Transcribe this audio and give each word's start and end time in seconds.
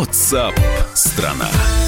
WhatsApp 0.00 0.56
страна. 0.94 1.79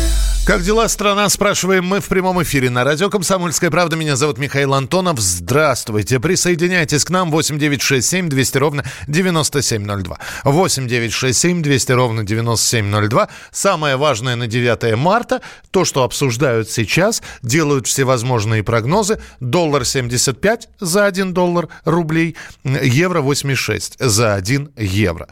Как 0.44 0.62
дела, 0.62 0.88
страна? 0.88 1.28
Спрашиваем 1.28 1.84
мы 1.86 2.00
в 2.00 2.08
прямом 2.08 2.42
эфире 2.42 2.68
на 2.68 2.82
радио 2.82 3.08
«Комсомольская 3.08 3.70
правда». 3.70 3.94
Меня 3.94 4.16
зовут 4.16 4.38
Михаил 4.38 4.74
Антонов. 4.74 5.20
Здравствуйте. 5.20 6.18
Присоединяйтесь 6.18 7.04
к 7.04 7.10
нам 7.10 7.30
8967 7.30 8.28
200 8.28 8.58
ровно 8.58 8.84
9702. 9.06 10.18
8967 10.42 11.62
200 11.62 11.92
ровно 11.92 12.24
9702. 12.24 13.28
Самое 13.52 13.94
важное 13.94 14.34
на 14.34 14.48
9 14.48 14.96
марта, 14.96 15.42
то, 15.70 15.84
что 15.84 16.02
обсуждают 16.02 16.68
сейчас, 16.68 17.22
делают 17.42 17.86
всевозможные 17.86 18.64
прогнозы. 18.64 19.20
Доллар 19.38 19.84
75 19.84 20.70
за 20.80 21.06
1 21.06 21.32
доллар 21.32 21.68
рублей, 21.84 22.34
евро 22.64 23.20
86 23.20 23.94
за 24.00 24.34
1 24.34 24.72
евро 24.76 25.28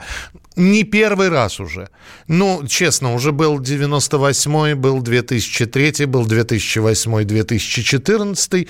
не 0.61 0.85
первый 0.85 1.29
раз 1.29 1.61
уже. 1.61 1.89
Ну, 2.29 2.67
честно, 2.67 3.15
уже 3.15 3.33
был 3.33 3.61
98-й, 3.61 4.75
был 4.75 5.00
2003 5.03 6.07
был 6.07 6.27
2008 6.27 7.27
2014 7.27 8.67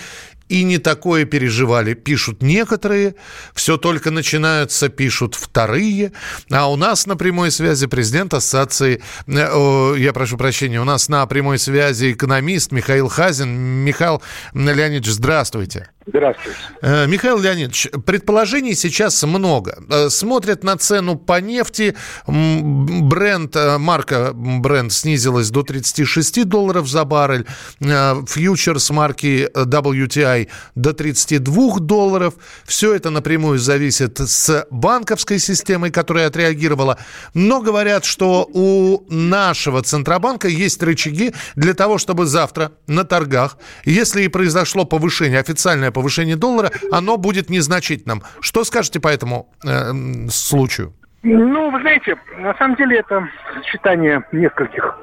и 0.50 0.64
не 0.64 0.78
такое 0.78 1.24
переживали. 1.24 1.95
Пишут 1.95 2.42
некоторые, 2.42 3.14
все 3.54 3.77
только 3.77 4.10
начинаются, 4.10 4.88
пишут 4.88 5.36
вторые. 5.36 6.12
А 6.50 6.70
у 6.70 6.76
нас 6.76 7.06
на 7.06 7.16
прямой 7.16 7.52
связи 7.52 7.86
президент 7.86 8.34
Ассоциации, 8.34 9.00
э, 9.28 9.95
я 9.96 10.12
прошу 10.12 10.36
прощения, 10.36 10.80
у 10.80 10.84
нас 10.84 11.09
на 11.09 11.24
прямой 11.26 11.59
связи 11.59 12.12
экономист 12.12 12.73
Михаил 12.73 13.09
Хазин. 13.09 13.50
Михаил 13.84 14.23
Леонидович, 14.52 15.06
здравствуйте. 15.12 15.88
Здравствуйте. 16.06 16.59
Э, 16.82 17.06
Михаил 17.06 17.38
Леонидович, 17.38 17.88
предположений 18.04 18.74
сейчас 18.74 19.23
много. 19.23 19.78
Э, 19.90 20.09
смотрят 20.09 20.64
на 20.64 20.76
цену 20.76 21.16
по 21.16 21.40
нефти. 21.40 21.95
Бренд, 22.26 23.54
э, 23.54 23.79
марка 23.79 24.32
бренд 24.35 24.92
снизилась 24.92 25.51
до 25.51 25.62
36 25.62 26.45
долларов 26.45 26.88
за 26.88 27.04
баррель. 27.04 27.46
Фьючерс 27.80 28.90
марки 28.90 29.48
WTI 29.54 30.40
до 30.74 30.93
32 30.93 31.80
долларов. 31.80 32.35
Все 32.65 32.95
это 32.95 33.10
напрямую 33.10 33.59
зависит 33.59 34.19
с 34.19 34.66
банковской 34.71 35.38
системой, 35.38 35.91
которая 35.91 36.27
отреагировала. 36.29 36.99
Но 37.35 37.60
говорят, 37.60 38.05
что 38.05 38.49
у 38.52 39.05
нашего 39.09 39.82
Центробанка 39.82 40.49
есть 40.49 40.82
рычаги 40.82 41.32
для 41.55 41.74
того, 41.74 41.99
чтобы 41.99 42.27
завтра 42.27 42.73
на 42.87 43.05
торгах, 43.05 43.59
если 43.85 44.23
и 44.23 44.29
произошло 44.29 44.85
повышение, 44.85 45.41
официальное 45.41 45.91
повышение 45.91 46.37
доллара, 46.37 46.71
оно 46.93 47.16
будет 47.16 47.51
незначительным. 47.51 48.23
Что 48.41 48.65
скажете 48.65 49.01
по 49.01 49.09
этому 49.09 49.52
э, 49.65 50.29
случаю? 50.30 50.95
Ну, 51.23 51.71
вы 51.71 51.80
знаете, 51.80 52.16
на 52.38 52.54
самом 52.54 52.77
деле 52.77 52.99
это 52.99 53.29
сочетание 53.54 54.25
нескольких 54.32 54.99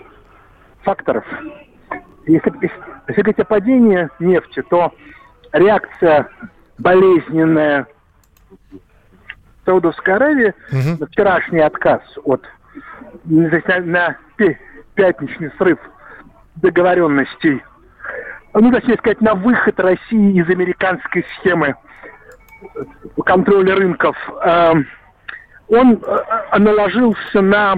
факторов. 0.84 1.24
Если, 2.26 2.52
если 3.08 3.22
говорить 3.22 3.40
о 3.40 3.46
падении 3.46 4.10
нефти, 4.20 4.64
то 4.64 4.94
реакция 5.58 6.28
болезненная 6.78 7.88
Саудовской 9.66 10.16
Аравии 10.16 10.54
угу. 10.72 11.00
на 11.00 11.08
вчерашний 11.08 11.60
отказ 11.60 12.02
от 12.24 12.44
на, 13.26 13.62
на 13.82 14.18
пятничный 14.96 15.52
срыв 15.58 15.80
договоренностей 16.56 17.62
ну, 18.54 18.72
точнее 18.72 18.98
сказать, 18.98 19.22
на 19.22 19.36
выход 19.36 19.80
России 19.80 20.40
из 20.40 20.50
американской 20.50 21.26
схемы 21.38 21.76
контроля 23.26 23.76
рынков, 23.76 24.16
эм, 24.44 24.88
он 25.68 26.02
э, 26.04 26.58
наложился 26.58 27.42
на 27.42 27.76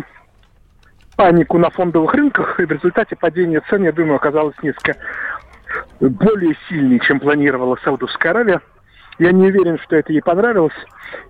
панику 1.18 1.58
на 1.58 1.70
фондовых 1.70 2.14
рынках, 2.14 2.60
и 2.60 2.66
в 2.66 2.72
результате 2.72 3.16
падения 3.16 3.62
цен, 3.70 3.84
я 3.84 3.92
думаю, 3.92 4.16
оказалось 4.16 4.56
несколько 4.62 4.96
более 6.00 6.56
сильнее, 6.68 7.00
чем 7.00 7.20
планировала 7.20 7.78
Саудовская 7.84 8.32
Аравия. 8.32 8.62
Я 9.18 9.32
не 9.32 9.48
уверен, 9.48 9.78
что 9.80 9.96
это 9.96 10.14
ей 10.14 10.22
понравилось, 10.22 10.74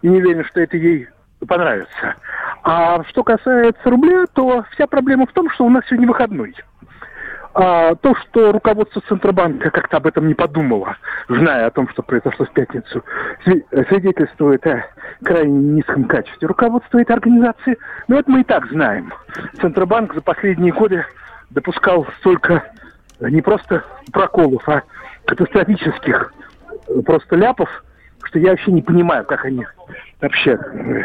и 0.02 0.08
не 0.08 0.18
уверен, 0.18 0.46
что 0.46 0.62
это 0.62 0.78
ей 0.78 1.08
понравится. 1.48 2.16
А 2.64 3.04
что 3.06 3.24
касается 3.24 3.90
рубля, 3.90 4.26
то 4.34 4.64
вся 4.72 4.86
проблема 4.88 5.26
в 5.26 5.32
том, 5.32 5.50
что 5.50 5.66
у 5.66 5.70
нас 5.70 5.84
сегодня 5.88 6.08
выходной. 6.08 6.54
А, 7.54 7.96
то, 7.96 8.14
что 8.16 8.52
руководство 8.52 9.02
Центробанка 9.08 9.72
как-то 9.72 9.98
об 9.98 10.08
этом 10.08 10.28
не 10.28 10.36
подумало, 10.36 10.96
зная 11.28 11.66
о 11.66 11.72
том, 11.72 11.90
что 11.90 12.04
произошло 12.04 12.46
в 12.46 12.52
пятницу, 12.52 13.04
свидетельствует 13.44 14.66
о 14.68 14.86
крайне 15.24 15.58
низком 15.74 16.06
качестве 16.06 16.48
руководства 16.48 17.00
этой 17.00 17.14
организации. 17.14 17.78
Но 18.08 18.20
это 18.20 18.30
мы 18.30 18.42
и 18.42 18.44
так 18.44 18.68
знаем. 18.68 19.12
Центробанк 19.60 20.14
за 20.14 20.22
последние 20.22 20.72
годы 20.72 21.06
допускал 21.50 22.06
столько 22.20 22.64
не 23.22 23.42
просто 23.42 23.84
проколов, 24.12 24.68
а 24.70 24.84
катастрофических 25.26 26.34
просто 27.06 27.36
ляпов, 27.36 27.84
что 28.24 28.40
я 28.40 28.52
вообще 28.52 28.72
не 28.72 28.82
понимаю, 28.82 29.26
как 29.26 29.46
они 29.46 29.66
вообще 30.22 30.52
э, 30.52 31.04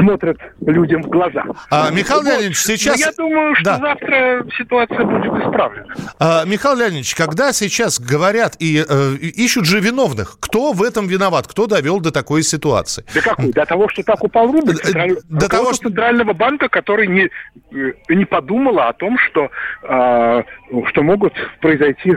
смотрят 0.00 0.38
людям 0.66 1.02
в 1.02 1.08
глаза. 1.08 1.44
А, 1.70 1.90
Михаил 1.90 2.22
Леонидович, 2.22 2.58
сейчас... 2.58 2.98
Но 2.98 3.06
я 3.06 3.12
думаю, 3.12 3.54
что 3.54 3.64
да. 3.64 3.78
завтра 3.78 4.46
ситуация 4.56 5.04
будет 5.04 5.32
исправлена. 5.42 5.86
А, 6.18 6.44
Михаил 6.44 6.76
Леонидович, 6.76 7.14
когда 7.14 7.52
сейчас 7.52 7.98
говорят 7.98 8.56
и 8.58 8.84
э, 8.86 9.14
ищут 9.16 9.64
же 9.64 9.80
виновных, 9.80 10.36
кто 10.40 10.72
в 10.72 10.82
этом 10.82 11.06
виноват, 11.06 11.46
кто 11.46 11.66
довел 11.66 12.00
до 12.00 12.10
такой 12.10 12.42
ситуации? 12.42 13.04
До 13.14 13.22
какой? 13.22 13.52
До 13.52 13.64
того, 13.64 13.88
что 13.88 14.02
так 14.02 14.22
упал 14.22 14.52
рубль? 14.52 14.76
Централь... 14.76 15.16
До 15.28 15.48
того, 15.48 15.72
что... 15.72 15.88
Центрального 15.88 16.34
банка, 16.34 16.68
который 16.68 17.06
не, 17.06 17.30
э, 17.72 17.92
не 18.08 18.24
подумала 18.26 18.88
о 18.88 18.92
том, 18.92 19.16
что, 19.18 19.50
э, 19.82 20.42
что 20.90 21.02
могут 21.02 21.32
произойти 21.60 22.16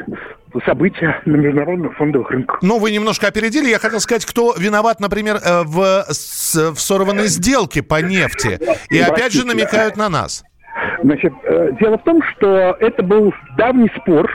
события 0.65 1.21
на 1.25 1.35
международных 1.35 1.95
фондовых 1.97 2.31
рынках. 2.31 2.59
Ну, 2.61 2.79
вы 2.79 2.91
немножко 2.91 3.27
опередили. 3.27 3.69
Я 3.69 3.79
хотел 3.79 3.99
сказать, 3.99 4.25
кто 4.25 4.53
виноват, 4.57 4.99
например, 4.99 5.37
э, 5.37 5.63
в, 5.63 6.05
в 6.07 6.79
сорванной 6.79 7.27
сделке 7.27 7.81
по 7.81 8.01
нефти. 8.01 8.59
И 8.89 8.99
опять 8.99 9.33
же 9.33 9.45
намекают 9.45 9.97
на 9.97 10.09
нас. 10.09 10.43
Значит, 11.03 11.33
э, 11.43 11.71
дело 11.79 11.97
в 11.97 12.03
том, 12.03 12.21
что 12.31 12.77
это 12.79 13.03
был 13.03 13.33
давний 13.57 13.91
спор. 14.01 14.31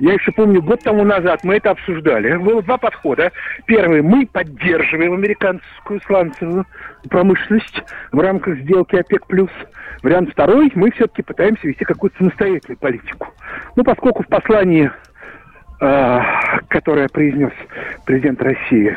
Я 0.00 0.14
еще 0.14 0.32
помню, 0.32 0.60
год 0.60 0.80
тому 0.82 1.04
назад 1.04 1.40
мы 1.44 1.56
это 1.56 1.70
обсуждали. 1.70 2.36
Было 2.36 2.62
два 2.62 2.78
подхода. 2.78 3.30
Первый, 3.66 4.02
мы 4.02 4.26
поддерживаем 4.26 5.14
американскую 5.14 6.00
сланцевую 6.06 6.66
промышленность 7.08 7.82
в 8.10 8.18
рамках 8.18 8.58
сделки 8.58 8.96
ОПЕК+. 8.96 9.22
Вариант 10.02 10.30
второй, 10.32 10.70
мы 10.74 10.90
все-таки 10.90 11.22
пытаемся 11.22 11.66
вести 11.66 11.84
какую-то 11.84 12.18
самостоятельную 12.18 12.78
политику. 12.78 13.28
Ну, 13.76 13.84
поскольку 13.84 14.22
в 14.24 14.26
послании 14.26 14.90
которое 15.78 17.08
произнес 17.08 17.52
президент 18.04 18.40
России 18.42 18.96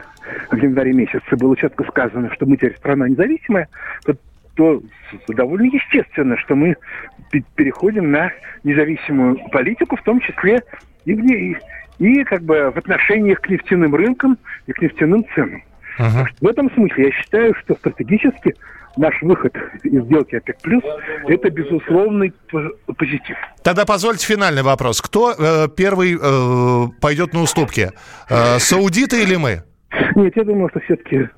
в 0.51 0.57
январе 0.57 0.93
месяце, 0.93 1.35
было 1.37 1.55
четко 1.57 1.83
сказано, 1.85 2.31
что 2.33 2.45
мы 2.45 2.57
теперь 2.57 2.75
страна 2.77 3.07
независимая, 3.07 3.67
то, 4.05 4.15
то 4.55 4.81
довольно 5.29 5.65
естественно, 5.65 6.37
что 6.37 6.55
мы 6.55 6.75
переходим 7.55 8.11
на 8.11 8.31
независимую 8.63 9.37
политику, 9.51 9.95
в 9.95 10.03
том 10.03 10.19
числе 10.19 10.61
и, 11.05 11.13
и, 11.13 11.57
и 11.99 12.23
как 12.23 12.43
бы 12.43 12.71
в 12.71 12.77
отношениях 12.77 13.41
к 13.41 13.49
нефтяным 13.49 13.95
рынкам 13.95 14.37
и 14.65 14.71
к 14.71 14.81
нефтяным 14.81 15.25
ценам. 15.33 15.63
Uh-huh. 15.99 16.25
В 16.41 16.47
этом 16.47 16.71
смысле 16.71 17.05
я 17.05 17.11
считаю, 17.11 17.55
что 17.55 17.75
стратегически 17.75 18.53
наш 18.97 19.21
выход 19.21 19.55
из 19.83 20.03
сделки 20.03 20.35
ОПЕК+, 20.35 20.57
плюс 20.61 20.83
это 21.27 21.49
безусловный 21.49 22.33
позитив. 22.97 23.37
Тогда 23.63 23.85
позвольте 23.85 24.25
финальный 24.25 24.63
вопрос. 24.63 25.01
Кто 25.01 25.33
э, 25.33 25.67
первый 25.75 26.17
э, 26.19 26.87
пойдет 27.01 27.33
на 27.33 27.41
уступки? 27.41 27.91
Э, 28.29 28.59
саудиты 28.59 29.23
или 29.23 29.35
мы? 29.35 29.63
Нет, 30.15 30.35
я 30.35 30.43
думаю, 30.43 30.69
что 30.69 30.79
все-таки 30.81 31.29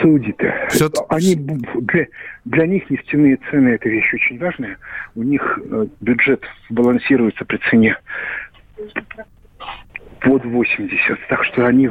саудиты. 0.00 0.52
Все... 0.68 0.90
Они, 1.08 1.34
для, 1.34 2.06
для 2.44 2.66
них 2.66 2.88
нефтяные 2.90 3.38
цены– 3.50 3.68
это 3.70 3.88
вещь 3.88 4.12
очень 4.14 4.38
важная. 4.38 4.78
У 5.14 5.22
них 5.22 5.58
э, 5.70 5.86
бюджет 6.00 6.44
балансируется 6.70 7.44
при 7.44 7.58
цене 7.70 7.98
под 10.20 10.44
80. 10.44 11.18
Так 11.28 11.44
что 11.44 11.66
они 11.66 11.90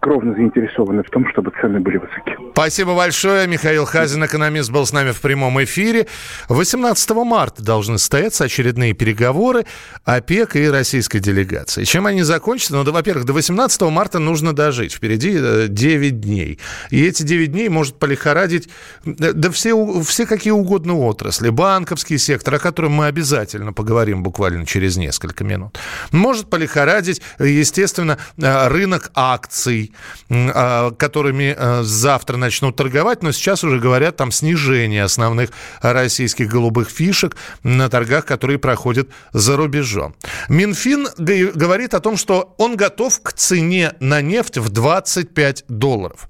кровно 0.00 0.34
заинтересованы 0.34 1.02
в 1.02 1.10
том, 1.10 1.26
чтобы 1.30 1.52
цены 1.60 1.80
были 1.80 1.98
высоки. 1.98 2.36
Спасибо 2.52 2.94
большое. 2.94 3.46
Михаил 3.46 3.84
Хазин, 3.84 4.24
экономист, 4.24 4.70
был 4.70 4.86
с 4.86 4.92
нами 4.92 5.12
в 5.12 5.20
прямом 5.20 5.62
эфире. 5.64 6.06
18 6.48 7.10
марта 7.10 7.62
должны 7.62 7.98
состояться 7.98 8.44
очередные 8.44 8.94
переговоры 8.94 9.66
ОПЕК 10.04 10.56
и 10.56 10.68
российской 10.68 11.20
делегации. 11.20 11.84
Чем 11.84 12.06
они 12.06 12.22
закончатся? 12.22 12.74
Ну, 12.74 12.84
да, 12.84 12.92
во-первых, 12.92 13.26
до 13.26 13.34
18 13.34 13.82
марта 13.82 14.18
нужно 14.18 14.54
дожить. 14.54 14.94
Впереди 14.94 15.68
9 15.68 15.68
э, 15.68 16.10
дней. 16.10 16.58
И 16.90 17.04
эти 17.04 17.22
9 17.22 17.52
дней 17.52 17.68
может 17.68 17.98
полихорадить 17.98 18.68
э, 19.04 19.32
да 19.32 19.50
все, 19.50 20.02
все 20.02 20.26
какие 20.26 20.52
угодно 20.52 20.98
отрасли. 20.98 21.50
Банковский 21.50 22.18
сектор, 22.18 22.54
о 22.54 22.58
котором 22.58 22.92
мы 22.92 23.06
обязательно 23.06 23.72
поговорим 23.72 24.22
буквально 24.22 24.64
через 24.64 24.96
несколько 24.96 25.44
минут. 25.44 25.78
Может 26.10 26.48
полихорадить, 26.48 27.20
естественно, 27.38 28.18
э, 28.38 28.68
рынок 28.68 29.10
акций, 29.14 29.49
рублей, 29.80 29.92
а, 30.30 30.90
которыми 30.92 31.54
э, 31.56 31.82
завтра 31.82 32.36
начнут 32.36 32.76
торговать, 32.76 33.22
но 33.22 33.32
сейчас 33.32 33.64
уже 33.64 33.78
говорят 33.78 34.16
там 34.16 34.32
снижение 34.32 35.04
основных 35.04 35.50
российских 35.82 36.48
голубых 36.48 36.90
фишек 36.90 37.36
на 37.62 37.88
торгах, 37.88 38.24
которые 38.24 38.58
проходят 38.58 39.08
за 39.32 39.56
рубежом. 39.56 40.14
Минфин 40.48 41.08
говорит 41.16 41.94
о 41.94 42.00
том, 42.00 42.16
что 42.16 42.54
он 42.58 42.76
готов 42.76 43.20
к 43.22 43.32
цене 43.32 43.92
на 44.00 44.20
нефть 44.20 44.58
в 44.58 44.68
25 44.68 45.64
долларов. 45.68 46.28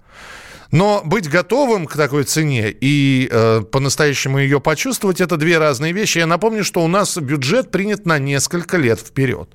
Но 0.72 1.02
быть 1.04 1.28
готовым 1.28 1.86
к 1.86 1.96
такой 1.96 2.22
цене 2.22 2.70
и 2.70 3.28
э, 3.28 3.62
по-настоящему 3.62 4.38
ее 4.38 4.60
почувствовать, 4.60 5.20
это 5.20 5.36
две 5.36 5.58
разные 5.58 5.92
вещи. 5.92 6.18
Я 6.18 6.26
напомню, 6.26 6.62
что 6.62 6.84
у 6.84 6.86
нас 6.86 7.18
бюджет 7.18 7.72
принят 7.72 8.06
на 8.06 8.20
несколько 8.20 8.76
лет 8.76 9.00
вперед. 9.00 9.48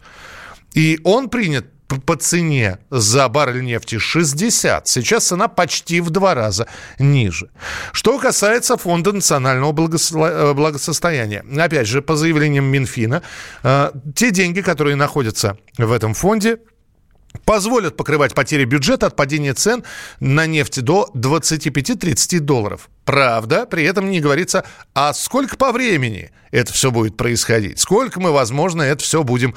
И 0.73 0.99
он 1.05 1.29
принят 1.29 1.67
по 1.87 2.15
цене 2.15 2.79
за 2.89 3.27
баррель 3.29 3.63
нефти 3.63 3.97
60. 3.97 4.87
Сейчас 4.87 5.27
цена 5.27 5.47
почти 5.47 6.01
в 6.01 6.09
два 6.09 6.33
раза 6.33 6.67
ниже. 6.99 7.49
Что 7.91 8.17
касается 8.19 8.77
Фонда 8.77 9.11
национального 9.11 9.71
э, 9.71 10.53
благосостояния. 10.53 11.45
Опять 11.57 11.87
же, 11.87 12.01
по 12.01 12.15
заявлениям 12.15 12.65
Минфина, 12.65 13.21
э, 13.63 13.91
те 14.15 14.31
деньги, 14.31 14.61
которые 14.61 14.95
находятся 14.95 15.57
в 15.77 15.91
этом 15.91 16.13
фонде, 16.13 16.57
позволят 17.43 17.97
покрывать 17.97 18.33
потери 18.33 18.65
бюджета 18.65 19.07
от 19.07 19.15
падения 19.15 19.53
цен 19.53 19.83
на 20.19 20.45
нефть 20.45 20.81
до 20.81 21.09
25-30 21.13 22.39
долларов. 22.39 22.89
Правда, 23.03 23.65
при 23.65 23.83
этом 23.83 24.09
не 24.09 24.21
говорится, 24.21 24.63
а 24.93 25.13
сколько 25.13 25.57
по 25.57 25.71
времени 25.71 26.31
это 26.51 26.71
все 26.73 26.91
будет 26.91 27.17
происходить, 27.17 27.79
сколько 27.79 28.19
мы, 28.19 28.31
возможно, 28.31 28.81
это 28.81 29.03
все 29.03 29.23
будем 29.23 29.53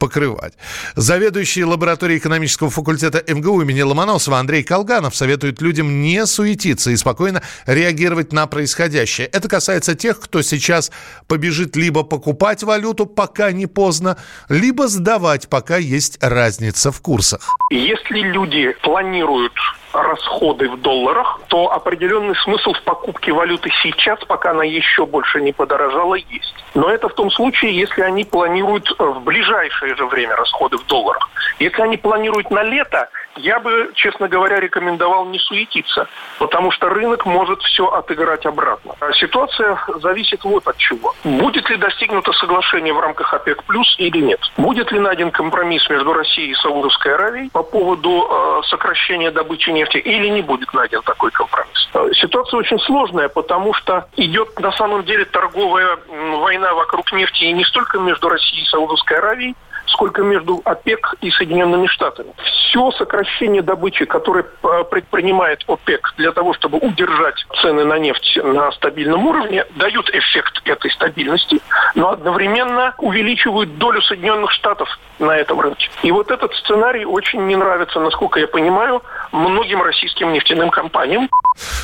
покрывать. 0.00 0.54
Заведующий 0.96 1.64
лабораторией 1.64 2.18
экономического 2.18 2.70
факультета 2.70 3.22
МГУ 3.32 3.62
имени 3.62 3.82
Ломоносова 3.82 4.38
Андрей 4.38 4.64
Колганов 4.64 5.14
советует 5.14 5.60
людям 5.60 6.00
не 6.00 6.26
суетиться 6.26 6.90
и 6.90 6.96
спокойно 6.96 7.42
реагировать 7.66 8.32
на 8.32 8.46
происходящее. 8.48 9.28
Это 9.28 9.48
касается 9.48 9.94
тех, 9.94 10.18
кто 10.18 10.42
сейчас 10.42 10.90
побежит 11.28 11.76
либо 11.76 12.02
покупать 12.02 12.62
валюту, 12.64 13.06
пока 13.06 13.52
не 13.52 13.66
поздно, 13.66 14.16
либо 14.48 14.88
сдавать, 14.88 15.48
пока 15.48 15.76
есть 15.76 16.18
разница 16.20 16.90
в 16.90 17.00
курсах. 17.00 17.56
Если 17.70 18.20
люди 18.20 18.74
планируют 18.82 19.52
расходы 19.92 20.68
в 20.68 20.80
долларах, 20.80 21.40
то 21.48 21.72
определенный 21.72 22.36
смысл 22.36 22.72
в 22.72 22.82
покупке 22.82 23.32
валюты 23.32 23.70
сейчас, 23.82 24.18
пока 24.24 24.50
она 24.50 24.64
еще 24.64 25.06
больше 25.06 25.40
не 25.40 25.52
подорожала, 25.52 26.14
есть. 26.14 26.54
Но 26.74 26.88
это 26.90 27.08
в 27.08 27.14
том 27.14 27.30
случае, 27.30 27.76
если 27.76 28.02
они 28.02 28.24
планируют 28.24 28.90
в 28.98 29.20
ближайшее 29.20 29.96
же 29.96 30.06
время 30.06 30.36
расходы 30.36 30.76
в 30.76 30.86
долларах. 30.86 31.28
Если 31.58 31.82
они 31.82 31.96
планируют 31.96 32.50
на 32.50 32.62
лето, 32.62 33.08
я 33.36 33.60
бы, 33.60 33.90
честно 33.94 34.28
говоря, 34.28 34.60
рекомендовал 34.60 35.26
не 35.26 35.38
суетиться, 35.38 36.08
потому 36.38 36.70
что 36.70 36.88
рынок 36.88 37.26
может 37.26 37.60
все 37.62 37.86
отыграть 37.86 38.46
обратно. 38.46 38.94
А 39.00 39.12
ситуация 39.12 39.78
зависит 40.00 40.44
вот 40.44 40.66
от 40.66 40.76
чего. 40.76 41.14
Будет 41.24 41.68
ли 41.70 41.76
достигнуто 41.76 42.32
соглашение 42.32 42.92
в 42.92 43.00
рамках 43.00 43.32
ОПЕК 43.34 43.64
плюс 43.64 43.94
или 43.98 44.18
нет? 44.18 44.40
Будет 44.56 44.92
ли 44.92 44.98
найден 44.98 45.30
компромисс 45.30 45.88
между 45.88 46.12
Россией 46.12 46.52
и 46.52 46.54
Саудовской 46.54 47.14
Аравией 47.14 47.50
по 47.50 47.62
поводу 47.62 48.28
э, 48.30 48.60
сокращения 48.68 49.30
добычи 49.30 49.70
нефти 49.80 49.98
или 49.98 50.28
не 50.28 50.42
будет 50.42 50.72
найден 50.72 51.02
такой 51.02 51.30
компромисс? 51.30 51.88
Э, 51.94 52.08
ситуация 52.14 52.58
очень 52.58 52.78
сложная, 52.80 53.28
потому 53.28 53.74
что 53.74 54.06
идет 54.16 54.58
на 54.60 54.72
самом 54.72 55.04
деле 55.04 55.24
торговая 55.24 55.98
война 56.08 56.74
вокруг 56.74 57.12
нефти 57.12 57.44
и 57.44 57.52
не 57.52 57.64
столько 57.64 57.98
между 57.98 58.28
Россией 58.28 58.62
и 58.62 58.66
Саудовской 58.66 59.18
Аравией, 59.18 59.54
сколько 59.92 60.22
между 60.22 60.60
ОПЕК 60.64 61.16
и 61.20 61.30
Соединенными 61.30 61.86
Штатами. 61.86 62.32
Все 62.42 62.90
сокращение 62.92 63.62
добычи, 63.62 64.04
которое 64.04 64.44
э, 64.44 64.84
предпринимает 64.90 65.64
ОПЕК 65.66 66.14
для 66.16 66.32
того, 66.32 66.54
чтобы 66.54 66.78
удержать 66.78 67.44
цены 67.60 67.84
на 67.84 67.98
нефть 67.98 68.38
на 68.42 68.70
стабильном 68.72 69.26
уровне, 69.26 69.64
дают 69.76 70.08
эффект 70.10 70.62
этой 70.64 70.90
стабильности, 70.90 71.60
но 71.94 72.10
одновременно 72.10 72.94
увеличивают 72.98 73.78
долю 73.78 74.00
Соединенных 74.02 74.50
Штатов 74.52 74.88
на 75.18 75.36
этом 75.36 75.60
рынке. 75.60 75.90
И 76.02 76.10
вот 76.12 76.30
этот 76.30 76.54
сценарий 76.54 77.04
очень 77.04 77.46
не 77.46 77.56
нравится, 77.56 78.00
насколько 78.00 78.38
я 78.38 78.46
понимаю, 78.46 79.02
многим 79.32 79.82
российским 79.82 80.32
нефтяным 80.32 80.70
компаниям. 80.70 81.28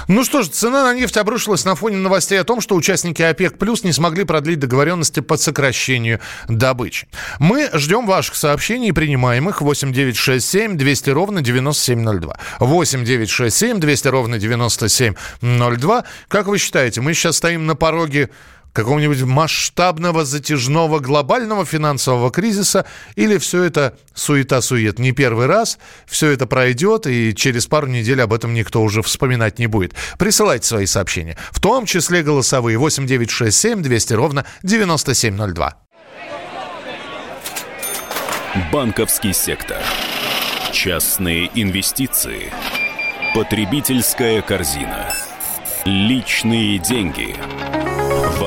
Ну 0.09 0.25
что 0.25 0.43
ж, 0.43 0.49
цена 0.49 0.85
на 0.85 0.95
нефть 0.95 1.17
обрушилась 1.17 1.65
на 1.65 1.75
фоне 1.75 1.97
новостей 1.97 2.41
о 2.41 2.45
том, 2.45 2.61
что 2.61 2.75
участники 2.75 3.23
ОПЕК 3.23 3.59
плюс 3.59 3.85
не 3.85 3.93
смогли 3.93 4.25
продлить 4.25 4.59
договоренности 4.59 5.21
по 5.21 5.37
сокращению 5.37 6.21
добычи. 6.49 7.09
Мы 7.39 7.69
ждем 7.73 8.07
ваших 8.07 8.37
сообщений 8.37 8.89
и 8.89 8.93
принимаем 8.93 9.49
их 9.49 9.61
8967 9.63 10.77
200 10.77 11.11
ровно 11.11 11.43
9702. 11.43 12.37
8967 12.61 13.81
200 13.81 14.09
ровно 14.09 14.39
9702. 14.39 16.05
Как 16.29 16.47
вы 16.47 16.59
считаете, 16.59 17.01
мы 17.01 17.15
сейчас 17.15 17.37
стоим 17.37 17.67
на 17.67 17.75
пороге 17.75 18.31
какого-нибудь 18.77 19.23
масштабного, 19.23 20.27
затяжного, 20.27 20.99
глобального 20.99 21.65
финансового 21.65 22.31
кризиса, 22.31 22.85
или 23.15 23.39
все 23.39 23.63
это 23.65 23.97
суета-сует 24.15 24.99
не 24.99 25.13
первый 25.13 25.47
раз, 25.47 25.79
все 26.07 26.31
это 26.31 26.47
пройдет, 26.47 27.07
и 27.07 27.35
через 27.35 27.67
пару 27.67 27.87
недель 27.87 28.21
об 28.21 28.35
этом 28.35 28.53
никто 28.53 28.83
уже 28.83 29.01
вспоминать 29.01 29.59
не 29.59 29.67
будет. 29.67 29.95
Присылайте 30.19 30.67
свои 30.67 30.85
сообщения, 30.85 31.39
в 31.53 31.61
том 31.61 31.87
числе 31.87 32.23
голосовые 32.23 32.77
8967 32.77 33.83
200 33.83 34.13
ровно 34.13 34.45
9702. 34.63 35.75
Банковский 38.71 39.33
сектор. 39.33 39.79
Частные 40.71 41.51
инвестиции. 41.55 42.53
Потребительская 43.35 44.43
корзина. 44.43 45.15
Личные 45.87 46.79
деньги. 46.79 47.35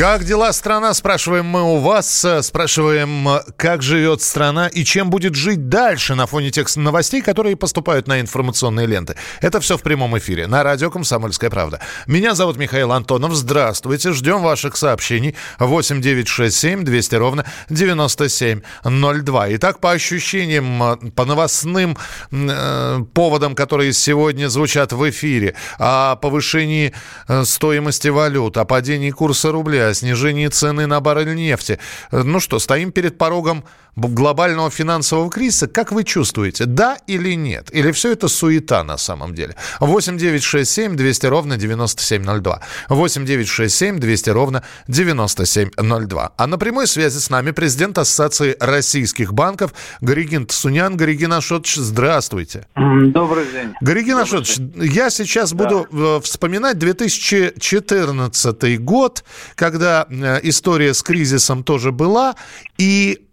Как 0.00 0.24
дела, 0.24 0.50
страна? 0.54 0.94
Спрашиваем 0.94 1.44
мы 1.44 1.62
у 1.62 1.76
вас. 1.76 2.24
Спрашиваем, 2.40 3.28
как 3.58 3.82
живет 3.82 4.22
страна 4.22 4.66
и 4.66 4.82
чем 4.82 5.10
будет 5.10 5.34
жить 5.34 5.68
дальше 5.68 6.14
на 6.14 6.26
фоне 6.26 6.50
тех 6.50 6.74
новостей, 6.74 7.20
которые 7.20 7.54
поступают 7.54 8.08
на 8.08 8.18
информационные 8.22 8.86
ленты. 8.86 9.16
Это 9.42 9.60
все 9.60 9.76
в 9.76 9.82
прямом 9.82 10.16
эфире 10.16 10.46
на 10.46 10.62
радио 10.62 10.90
«Комсомольская 10.90 11.50
правда». 11.50 11.80
Меня 12.06 12.34
зовут 12.34 12.56
Михаил 12.56 12.92
Антонов. 12.92 13.34
Здравствуйте. 13.34 14.12
Ждем 14.12 14.40
ваших 14.40 14.78
сообщений. 14.78 15.36
8 15.58 16.00
9 16.00 16.28
6 16.28 16.56
7 16.56 16.82
200 16.82 17.14
ровно 17.16 17.44
9702. 17.68 19.56
Итак, 19.56 19.80
по 19.80 19.90
ощущениям, 19.90 21.12
по 21.14 21.26
новостным 21.26 21.98
э, 22.32 23.00
поводам, 23.12 23.54
которые 23.54 23.92
сегодня 23.92 24.48
звучат 24.48 24.94
в 24.94 25.10
эфире, 25.10 25.56
о 25.78 26.16
повышении 26.16 26.94
э, 27.28 27.44
стоимости 27.44 28.08
валют, 28.08 28.56
о 28.56 28.64
падении 28.64 29.10
курса 29.10 29.52
рубля, 29.52 29.89
снижении 29.94 30.48
цены 30.48 30.86
на 30.86 31.00
баррель 31.00 31.34
нефти. 31.34 31.78
Ну 32.12 32.40
что, 32.40 32.58
стоим 32.58 32.92
перед 32.92 33.18
порогом 33.18 33.64
глобального 33.96 34.70
финансового 34.70 35.30
кризиса. 35.30 35.66
Как 35.66 35.92
вы 35.92 36.04
чувствуете, 36.04 36.66
да 36.66 36.98
или 37.06 37.34
нет? 37.34 37.68
Или 37.72 37.92
все 37.92 38.12
это 38.12 38.28
суета 38.28 38.84
на 38.84 38.96
самом 38.96 39.34
деле? 39.34 39.56
8 39.80 40.18
9 40.18 40.42
6 40.42 40.70
7 40.70 40.96
200 40.96 41.26
ровно 41.26 41.56
9702. 41.56 42.60
8 42.88 43.24
9 43.24 43.48
6 43.48 43.74
7 43.74 43.98
200 43.98 44.30
ровно 44.30 44.62
9702. 44.88 46.32
А 46.36 46.46
на 46.46 46.58
прямой 46.58 46.86
связи 46.86 47.18
с 47.18 47.30
нами 47.30 47.50
президент 47.50 47.98
Ассоциации 47.98 48.56
российских 48.60 49.32
банков 49.32 49.72
Горигин 50.00 50.46
Тсунян. 50.46 50.96
Горигин 50.96 51.32
Ашотович, 51.32 51.76
здравствуйте. 51.76 52.66
Добрый 52.76 53.46
день. 53.52 53.74
Горигин 53.80 54.18
Ашотович, 54.18 54.58
я 54.76 55.10
сейчас 55.10 55.52
да. 55.52 55.64
буду 55.64 55.88
э, 55.90 56.20
вспоминать 56.22 56.78
2014 56.78 58.80
год, 58.80 59.24
когда 59.54 60.06
э, 60.08 60.40
история 60.42 60.94
с 60.94 61.02
кризисом 61.02 61.64
тоже 61.64 61.92
была, 61.92 62.36
и 62.78 63.26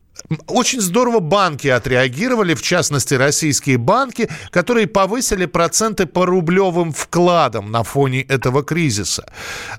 очень 0.47 0.81
здорово 0.81 1.19
банки 1.19 1.67
отреагировали, 1.67 2.53
в 2.53 2.61
частности, 2.61 3.13
российские 3.13 3.77
банки, 3.77 4.29
которые 4.49 4.87
повысили 4.87 5.45
проценты 5.45 6.05
по 6.05 6.25
рублевым 6.25 6.91
вкладам 6.91 7.71
на 7.71 7.83
фоне 7.83 8.21
этого 8.21 8.63
кризиса. 8.63 9.25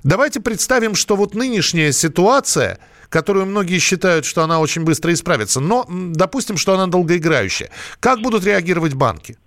Давайте 0.03 0.39
представим, 0.39 0.95
что 0.95 1.15
вот 1.15 1.35
нынешняя 1.35 1.91
ситуация, 1.91 2.79
которую 3.09 3.45
многие 3.45 3.79
считают, 3.79 4.25
что 4.25 4.43
она 4.43 4.59
очень 4.59 4.83
быстро 4.83 5.13
исправится, 5.13 5.59
но 5.59 5.85
допустим, 5.89 6.57
что 6.57 6.73
она 6.73 6.87
долгоиграющая. 6.87 7.69
Как 7.99 8.21
будут 8.21 8.43
реагировать 8.45 8.93
банки? 8.93 9.37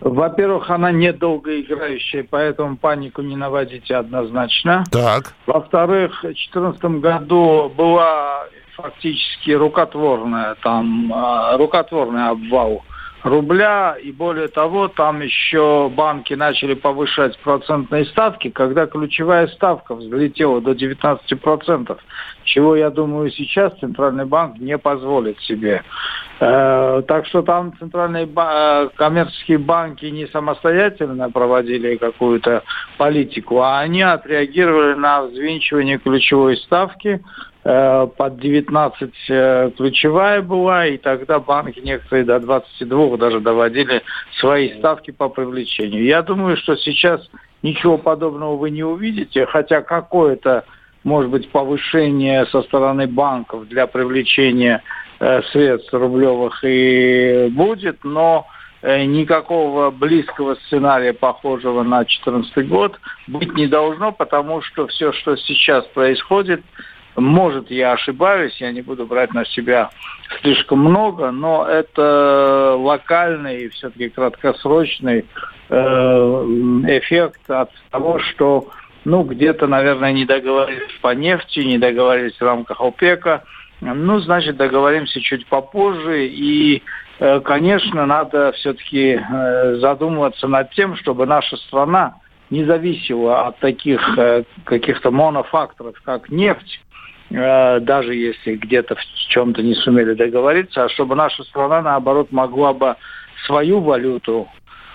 Во-первых, 0.00 0.70
она 0.70 0.92
недолгоиграющая, 0.92 2.24
поэтому 2.28 2.76
панику 2.76 3.20
не 3.20 3.36
наводите 3.36 3.96
однозначно. 3.96 4.84
Так. 4.92 5.34
Во-вторых, 5.46 6.18
в 6.18 6.22
2014 6.22 6.84
году 7.00 7.72
была 7.76 8.46
фактически 8.78 9.50
рукотворная, 9.50 10.54
там, 10.62 11.12
а, 11.12 11.56
рукотворный 11.56 12.28
обвал 12.28 12.84
рубля, 13.24 13.96
и 14.00 14.12
более 14.12 14.46
того, 14.46 14.86
там 14.86 15.20
еще 15.20 15.90
банки 15.94 16.34
начали 16.34 16.74
повышать 16.74 17.36
процентные 17.40 18.04
ставки, 18.06 18.50
когда 18.50 18.86
ключевая 18.86 19.48
ставка 19.48 19.96
взлетела 19.96 20.60
до 20.60 20.72
19%, 20.72 21.98
чего, 22.44 22.76
я 22.76 22.90
думаю, 22.90 23.30
сейчас 23.30 23.76
Центральный 23.80 24.24
банк 24.24 24.58
не 24.58 24.78
позволит 24.78 25.40
себе. 25.40 25.82
Э, 26.40 27.02
так 27.06 27.26
что 27.26 27.42
там 27.42 27.76
центральные 27.78 28.28
э, 28.34 28.88
коммерческие 28.96 29.58
банки 29.58 30.06
не 30.06 30.26
самостоятельно 30.26 31.30
проводили 31.30 31.96
какую-то 31.96 32.62
политику, 32.96 33.60
а 33.60 33.80
они 33.80 34.02
отреагировали 34.02 34.94
на 34.94 35.22
взвинчивание 35.22 35.98
ключевой 35.98 36.56
ставки, 36.56 37.20
Э, 37.70 38.06
под 38.16 38.38
19 38.38 39.10
э, 39.28 39.70
ключевая 39.76 40.40
была, 40.40 40.86
и 40.86 40.96
тогда 40.96 41.38
банки 41.38 41.80
некоторые 41.80 42.24
до 42.24 42.40
22 42.40 43.18
даже 43.18 43.40
доводили 43.40 44.02
свои 44.40 44.78
ставки 44.78 45.10
по 45.10 45.28
привлечению. 45.28 46.02
Я 46.04 46.22
думаю, 46.22 46.56
что 46.56 46.76
сейчас 46.76 47.28
ничего 47.62 47.98
подобного 47.98 48.56
вы 48.56 48.70
не 48.70 48.82
увидите, 48.84 49.44
хотя 49.44 49.82
какое-то, 49.82 50.64
может 51.08 51.30
быть, 51.30 51.50
повышение 51.50 52.46
со 52.46 52.62
стороны 52.62 53.06
банков 53.06 53.66
для 53.66 53.86
привлечения 53.86 54.82
э, 55.18 55.42
средств 55.50 55.92
рублевых 55.92 56.62
и 56.62 57.48
будет, 57.50 58.04
но 58.04 58.46
никакого 58.80 59.90
близкого 59.90 60.54
сценария, 60.66 61.12
похожего 61.12 61.82
на 61.82 62.04
2014 62.04 62.68
год, 62.68 63.00
быть 63.26 63.52
не 63.54 63.66
должно, 63.66 64.12
потому 64.12 64.62
что 64.62 64.86
все, 64.86 65.12
что 65.14 65.34
сейчас 65.34 65.84
происходит, 65.86 66.62
может, 67.16 67.70
я 67.70 67.92
ошибаюсь, 67.92 68.56
я 68.60 68.70
не 68.70 68.82
буду 68.82 69.06
брать 69.06 69.34
на 69.34 69.44
себя 69.46 69.90
слишком 70.40 70.80
много, 70.80 71.30
но 71.30 71.66
это 71.66 72.76
локальный, 72.78 73.68
все-таки 73.70 74.08
краткосрочный 74.10 75.24
э, 75.68 75.74
эффект 75.74 77.50
от 77.50 77.70
того, 77.90 78.18
что 78.20 78.68
ну, 79.08 79.22
где-то, 79.22 79.66
наверное, 79.66 80.12
не 80.12 80.24
договорились 80.24 80.98
по 81.00 81.14
нефти, 81.14 81.60
не 81.60 81.78
договорились 81.78 82.36
в 82.36 82.42
рамках 82.42 82.80
ОПЕКа. 82.80 83.42
Ну, 83.80 84.20
значит, 84.20 84.56
договоримся 84.56 85.20
чуть 85.20 85.46
попозже. 85.46 86.26
И, 86.26 86.82
э, 87.18 87.40
конечно, 87.40 88.06
надо 88.06 88.52
все-таки 88.52 89.20
э, 89.20 89.76
задумываться 89.76 90.48
над 90.48 90.70
тем, 90.70 90.96
чтобы 90.96 91.26
наша 91.26 91.56
страна 91.56 92.16
не 92.50 92.64
зависела 92.64 93.48
от 93.48 93.58
таких 93.58 94.00
каких-то 94.64 95.10
монофакторов, 95.10 96.00
как 96.02 96.30
нефть, 96.30 96.80
Э, 97.30 97.80
даже 97.80 98.14
если 98.14 98.56
где-то 98.56 98.94
в 98.94 99.04
чем-то 99.28 99.62
не 99.62 99.74
сумели 99.74 100.14
договориться, 100.14 100.84
а 100.84 100.88
чтобы 100.88 101.14
наша 101.14 101.44
страна, 101.44 101.82
наоборот, 101.82 102.32
могла 102.32 102.72
бы 102.72 102.96
свою 103.46 103.80
валюту 103.80 104.48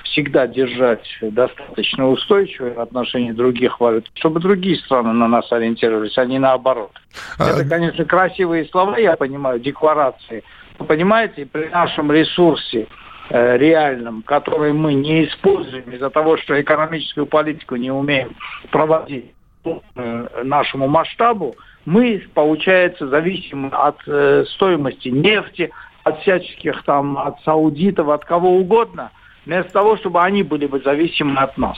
всегда 0.03 0.47
держать 0.47 1.05
достаточно 1.21 2.09
устойчивой 2.09 2.73
в 2.73 2.79
отношении 2.79 3.31
других 3.31 3.79
валют, 3.79 4.09
чтобы 4.15 4.39
другие 4.39 4.77
страны 4.77 5.13
на 5.13 5.27
нас 5.27 5.51
ориентировались, 5.51 6.17
а 6.17 6.25
не 6.25 6.39
наоборот. 6.39 6.91
А... 7.39 7.49
Это, 7.49 7.67
конечно, 7.67 8.05
красивые 8.05 8.65
слова, 8.65 8.97
я 8.97 9.15
понимаю, 9.15 9.59
декларации. 9.59 10.43
Вы 10.79 10.85
понимаете, 10.85 11.45
при 11.45 11.67
нашем 11.67 12.11
ресурсе 12.11 12.87
э, 13.29 13.57
реальном, 13.57 14.23
который 14.23 14.73
мы 14.73 14.93
не 14.93 15.25
используем 15.25 15.89
из-за 15.91 16.09
того, 16.09 16.37
что 16.37 16.59
экономическую 16.59 17.25
политику 17.25 17.75
не 17.75 17.91
умеем 17.91 18.35
проводить 18.71 19.31
э, 19.65 20.27
нашему 20.43 20.87
масштабу, 20.87 21.55
мы, 21.85 22.23
получается, 22.33 23.07
зависим 23.07 23.69
от 23.71 23.97
э, 24.07 24.45
стоимости 24.55 25.09
нефти, 25.09 25.71
от 26.03 26.19
всяческих 26.21 26.83
там, 26.83 27.17
от 27.17 27.41
саудитов, 27.43 28.09
от 28.09 28.25
кого 28.25 28.57
угодно, 28.57 29.11
вместо 29.45 29.71
того, 29.71 29.97
чтобы 29.97 30.21
они 30.21 30.43
были 30.43 30.67
бы 30.67 30.79
зависимы 30.79 31.37
от 31.39 31.57
нас. 31.57 31.77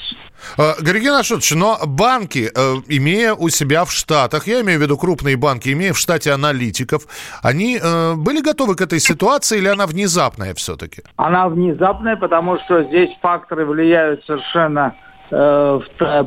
Э, 0.57 0.73
Георгий 0.81 1.09
Нашутович, 1.09 1.51
но 1.55 1.77
банки, 1.85 2.51
э, 2.53 2.75
имея 2.87 3.33
у 3.33 3.49
себя 3.49 3.85
в 3.85 3.91
Штатах, 3.91 4.47
я 4.47 4.61
имею 4.61 4.79
в 4.79 4.81
виду 4.81 4.97
крупные 4.97 5.37
банки, 5.37 5.69
имея 5.69 5.93
в 5.93 5.97
штате 5.97 6.31
аналитиков, 6.31 7.03
они 7.41 7.79
э, 7.81 8.13
были 8.15 8.41
готовы 8.41 8.75
к 8.75 8.81
этой 8.81 8.99
ситуации 8.99 9.57
или 9.57 9.67
она 9.67 9.87
внезапная 9.87 10.53
все-таки? 10.53 11.01
Она 11.15 11.49
внезапная, 11.49 12.15
потому 12.15 12.59
что 12.59 12.83
здесь 12.83 13.09
факторы 13.21 13.65
влияют 13.65 14.23
совершенно 14.25 14.95
э, 15.31 15.79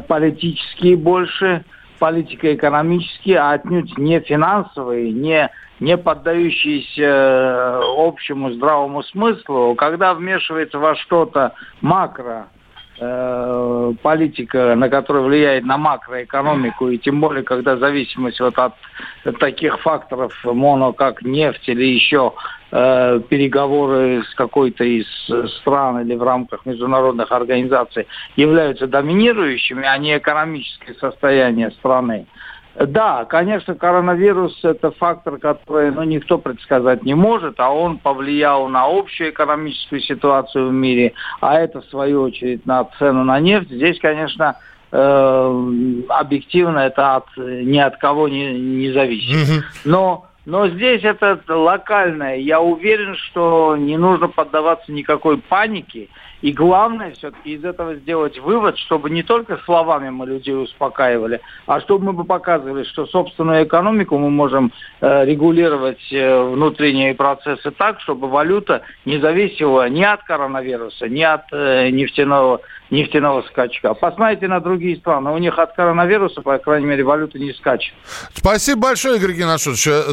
политические 0.09 0.97
больше, 0.97 1.65
политико-экономические, 1.99 3.39
а 3.39 3.53
отнюдь 3.53 3.97
не 3.99 4.21
финансовые, 4.21 5.13
не, 5.13 5.51
не 5.81 5.97
поддающиеся 5.97 7.03
э, 7.03 7.81
общему 7.97 8.53
здравому 8.53 9.03
смыслу. 9.05 9.75
Когда 9.77 10.15
вмешивается 10.15 10.79
во 10.79 10.97
что-то 10.97 11.53
макро, 11.81 12.49
э, 13.01 13.93
политика, 14.03 14.75
на 14.75 14.89
которую 14.89 15.27
влияет 15.27 15.65
на 15.65 15.79
макроэкономику, 15.79 16.89
и 16.89 16.99
тем 16.99 17.21
более, 17.21 17.45
когда 17.45 17.77
зависимость 17.77 18.41
вот 18.41 18.59
от 18.59 18.75
таких 19.39 19.81
факторов, 19.81 20.33
моно, 20.45 20.93
как 20.93 21.23
нефть 21.23 21.69
или 21.69 21.85
еще 21.85 22.33
э, 22.73 23.21
переговоры 23.29 24.25
с 24.25 24.35
какой-то 24.35 24.83
из 24.83 25.07
стран 25.61 26.01
или 26.01 26.17
в 26.17 26.23
рамках 26.25 26.67
международных 26.67 27.31
организаций 27.31 28.09
являются 28.35 28.89
доминирующими, 28.89 29.87
а 29.87 29.97
не 29.99 30.19
экономическое 30.19 30.95
состояние 30.95 31.71
страны. 31.71 32.27
Да, 32.87 33.25
конечно, 33.25 33.75
коронавирус– 33.75 34.61
это 34.63 34.93
фактор, 34.93 35.39
который 35.39 35.91
ну, 35.91 36.05
никто 36.05 36.39
предсказать 36.39 37.03
не 37.03 37.15
может, 37.15 37.59
а 37.59 37.71
он 37.71 37.99
повлиял 37.99 38.69
на 38.69 38.85
общую 38.85 39.31
экономическую 39.31 40.01
ситуацию 40.01 40.69
в 40.69 40.73
мире, 40.73 41.13
а 41.41 41.59
это, 41.59 41.81
в 41.81 41.87
свою 41.87 42.23
очередь, 42.23 42.65
на 42.67 42.85
цену 42.99 43.25
на 43.25 43.41
нефть. 43.41 43.71
Здесь, 43.71 43.99
конечно, 43.99 44.57
э, 44.93 46.03
объективно 46.09 46.79
это 46.79 47.17
от, 47.17 47.27
ни 47.37 47.79
от 47.79 47.97
кого 47.97 48.29
не, 48.29 48.59
не 48.59 48.93
зависит. 48.93 49.65
Но 49.85 50.29
но 50.49 50.67
здесь 50.67 51.05
это 51.05 51.39
локальное. 51.49 52.37
Я 52.37 52.63
уверен, 52.63 53.17
что 53.17 53.77
не 53.77 53.99
нужно 53.99 54.29
поддаваться 54.29 54.91
никакой 54.91 55.37
панике. 55.37 56.09
И 56.43 56.53
главное 56.53 57.13
все-таки 57.13 57.55
из 57.55 57.65
этого 57.65 57.97
сделать 57.97 58.39
вывод, 58.39 58.79
чтобы 58.79 59.11
не 59.11 59.23
только 59.23 59.59
словами 59.65 60.11
мы 60.11 60.27
людей 60.27 60.55
успокаивали, 60.55 61.41
а 61.67 61.81
чтобы 61.81 62.07
мы 62.07 62.13
бы 62.13 62.25
показывали, 62.25 62.85
что 62.85 63.07
собственную 63.07 63.65
экономику 63.65 64.19
мы 64.19 64.31
можем 64.31 64.73
э, 65.01 65.25
регулировать 65.25 66.13
э, 66.13 66.43
внутренние 66.43 67.15
процессы 67.15 67.71
так, 67.73 68.01
чтобы 68.01 68.29
валюта 68.29 68.83
не 69.05 69.19
зависела 69.19 69.89
ни 69.89 70.03
от 70.03 70.23
коронавируса, 70.23 71.09
ни 71.09 71.23
от 71.23 71.53
э, 71.53 71.91
нефтяного 71.91 72.61
нефтяного 72.91 73.43
скачка. 73.43 73.95
Посмотрите 73.95 74.49
на 74.49 74.61
другие 74.61 74.97
страны. 74.97 75.31
У 75.31 75.39
них 75.39 75.59
от 75.59 75.75
коронавируса, 75.75 76.41
по 76.41 76.59
крайней 76.59 76.87
мере, 76.87 77.05
валюта 77.05 77.39
не 77.39 77.53
скачет. 77.53 77.95
Спасибо 78.35 78.83
большое, 78.83 79.19
Геннадьевич. 79.19 79.87
Э, 79.87 80.05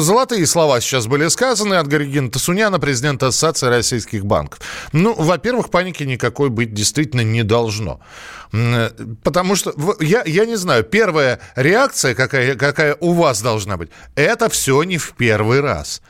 золотые 0.00 0.46
слова 0.46 0.80
сейчас 0.80 1.06
были 1.06 1.28
сказаны 1.28 1.74
от 1.74 1.86
Георгина 1.86 2.30
Тасуняна, 2.30 2.78
президента 2.78 3.28
Ассоциации 3.28 3.68
российских 3.68 4.24
банков. 4.24 4.60
Ну, 4.92 5.14
во-первых, 5.14 5.57
паники 5.70 6.04
никакой 6.04 6.50
быть 6.50 6.72
действительно 6.72 7.22
не 7.22 7.42
должно. 7.42 8.00
Потому 9.22 9.56
что, 9.56 9.74
я, 10.00 10.22
я 10.24 10.46
не 10.46 10.56
знаю, 10.56 10.84
первая 10.84 11.40
реакция, 11.56 12.14
какая, 12.14 12.54
какая 12.54 12.96
у 13.00 13.12
вас 13.12 13.42
должна 13.42 13.76
быть, 13.76 13.90
это 14.14 14.48
все 14.48 14.82
не 14.84 14.98
в 14.98 15.14
первый 15.16 15.60
раз. 15.60 16.00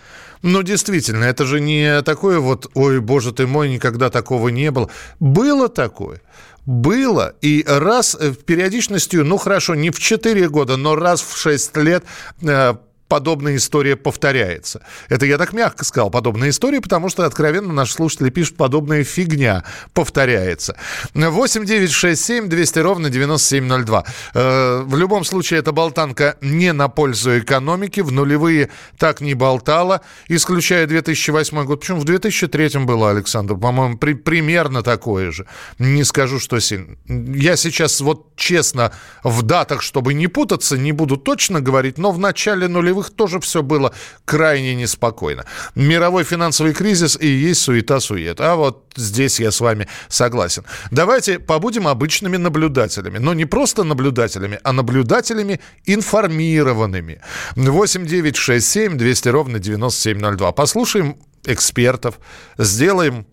Ну, 0.42 0.62
действительно, 0.62 1.24
это 1.24 1.44
же 1.44 1.60
не 1.60 2.02
такое 2.02 2.38
вот, 2.38 2.70
ой, 2.74 3.00
боже 3.00 3.32
ты 3.32 3.46
мой, 3.46 3.68
никогда 3.68 4.08
такого 4.08 4.48
не 4.48 4.70
было. 4.70 4.88
Было 5.18 5.68
такое. 5.68 6.20
Было. 6.64 7.34
И 7.40 7.64
раз 7.66 8.16
э, 8.18 8.32
периодичностью, 8.32 9.24
ну 9.24 9.36
хорошо, 9.38 9.74
не 9.74 9.90
в 9.90 9.98
4 9.98 10.48
года, 10.48 10.76
но 10.76 10.94
раз 10.94 11.22
в 11.22 11.36
6 11.36 11.76
лет 11.78 12.04
э, 12.42 12.74
подобная 13.08 13.56
история 13.56 13.96
повторяется. 13.96 14.82
Это 15.08 15.26
я 15.26 15.38
так 15.38 15.52
мягко 15.52 15.84
сказал, 15.84 16.10
подобная 16.10 16.50
история, 16.50 16.80
потому 16.80 17.08
что, 17.08 17.24
откровенно, 17.24 17.72
наши 17.72 17.94
слушатели 17.94 18.30
пишут, 18.30 18.56
подобная 18.56 19.04
фигня 19.04 19.64
повторяется. 19.94 20.76
8 21.14 21.64
9 21.64 21.90
6 21.90 22.24
7 22.24 22.48
200 22.48 22.78
ровно 22.78 23.10
9702. 23.10 24.04
Э, 24.34 24.82
в 24.84 24.96
любом 24.96 25.24
случае, 25.24 25.60
эта 25.60 25.72
болтанка 25.72 26.36
не 26.40 26.72
на 26.72 26.88
пользу 26.88 27.38
экономики. 27.38 28.00
В 28.00 28.12
нулевые 28.12 28.70
так 28.98 29.20
не 29.20 29.34
болтала, 29.34 30.02
исключая 30.28 30.86
2008 30.86 31.64
год. 31.64 31.80
Почему 31.80 32.00
в 32.00 32.04
2003 32.04 32.80
было, 32.84 33.10
Александр? 33.10 33.56
По-моему, 33.56 33.96
при, 33.98 34.14
примерно 34.14 34.82
такое 34.82 35.30
же. 35.30 35.46
Не 35.78 36.04
скажу, 36.04 36.38
что 36.38 36.60
сильно. 36.60 36.96
Я 37.06 37.56
сейчас 37.56 38.00
вот 38.00 38.36
честно 38.36 38.92
в 39.24 39.42
датах, 39.42 39.82
чтобы 39.82 40.14
не 40.14 40.28
путаться, 40.28 40.76
не 40.76 40.92
буду 40.92 41.16
точно 41.16 41.60
говорить, 41.60 41.98
но 41.98 42.12
в 42.12 42.18
начале 42.18 42.68
нулевых 42.68 42.97
нулевых 42.98 43.10
тоже 43.10 43.40
все 43.40 43.62
было 43.62 43.92
крайне 44.24 44.74
неспокойно. 44.74 45.44
Мировой 45.74 46.24
финансовый 46.24 46.74
кризис 46.74 47.16
и 47.20 47.26
есть 47.26 47.60
суета-сует. 47.62 48.40
А 48.40 48.56
вот 48.56 48.92
здесь 48.96 49.40
я 49.40 49.50
с 49.50 49.60
вами 49.60 49.88
согласен. 50.08 50.64
Давайте 50.90 51.38
побудем 51.38 51.86
обычными 51.86 52.36
наблюдателями. 52.36 53.18
Но 53.18 53.34
не 53.34 53.44
просто 53.46 53.84
наблюдателями, 53.84 54.58
а 54.62 54.72
наблюдателями 54.72 55.60
информированными. 55.86 57.20
8 57.56 58.06
9 58.06 58.36
6 58.36 58.66
7 58.66 58.98
200 58.98 59.28
ровно 59.28 59.58
9702. 59.58 60.52
Послушаем 60.52 61.16
экспертов, 61.44 62.18
сделаем 62.58 63.26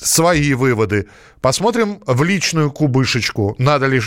свои 0.00 0.54
выводы, 0.54 1.08
посмотрим 1.40 2.00
в 2.06 2.22
личную 2.22 2.70
кубышечку, 2.70 3.54
надо 3.58 3.86
ли 3.86 4.00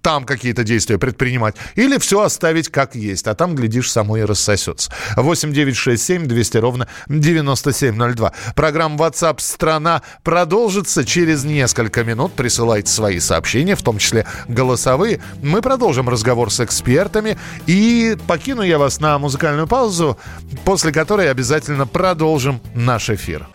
там 0.00 0.24
какие-то 0.24 0.64
действия 0.64 0.98
предпринимать, 0.98 1.56
или 1.74 1.98
все 1.98 2.22
оставить 2.22 2.68
как 2.68 2.94
есть, 2.94 3.26
а 3.26 3.34
там, 3.34 3.54
глядишь, 3.54 3.90
само 3.90 4.16
и 4.16 4.22
рассосется. 4.22 4.90
8 5.16 5.52
9 5.52 5.76
6 5.76 6.02
7 6.02 6.26
200 6.26 6.58
ровно 6.58 6.88
9702. 7.08 8.32
Программа 8.54 8.96
WhatsApp 8.96 9.40
«Страна» 9.40 10.02
продолжится 10.22 11.04
через 11.04 11.44
несколько 11.44 12.04
минут. 12.04 12.32
Присылайте 12.34 12.90
свои 12.90 13.20
сообщения, 13.20 13.76
в 13.76 13.82
том 13.82 13.98
числе 13.98 14.26
голосовые. 14.48 15.20
Мы 15.42 15.60
продолжим 15.60 16.08
разговор 16.08 16.50
с 16.50 16.60
экспертами, 16.60 17.36
и 17.66 18.16
покину 18.26 18.62
я 18.62 18.78
вас 18.78 19.00
на 19.00 19.18
музыкальную 19.18 19.66
паузу, 19.66 20.18
после 20.64 20.92
которой 20.92 21.30
обязательно 21.30 21.86
продолжим 21.86 22.60
наш 22.74 23.10
эфир. 23.10 23.46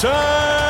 Самые 0.00 0.69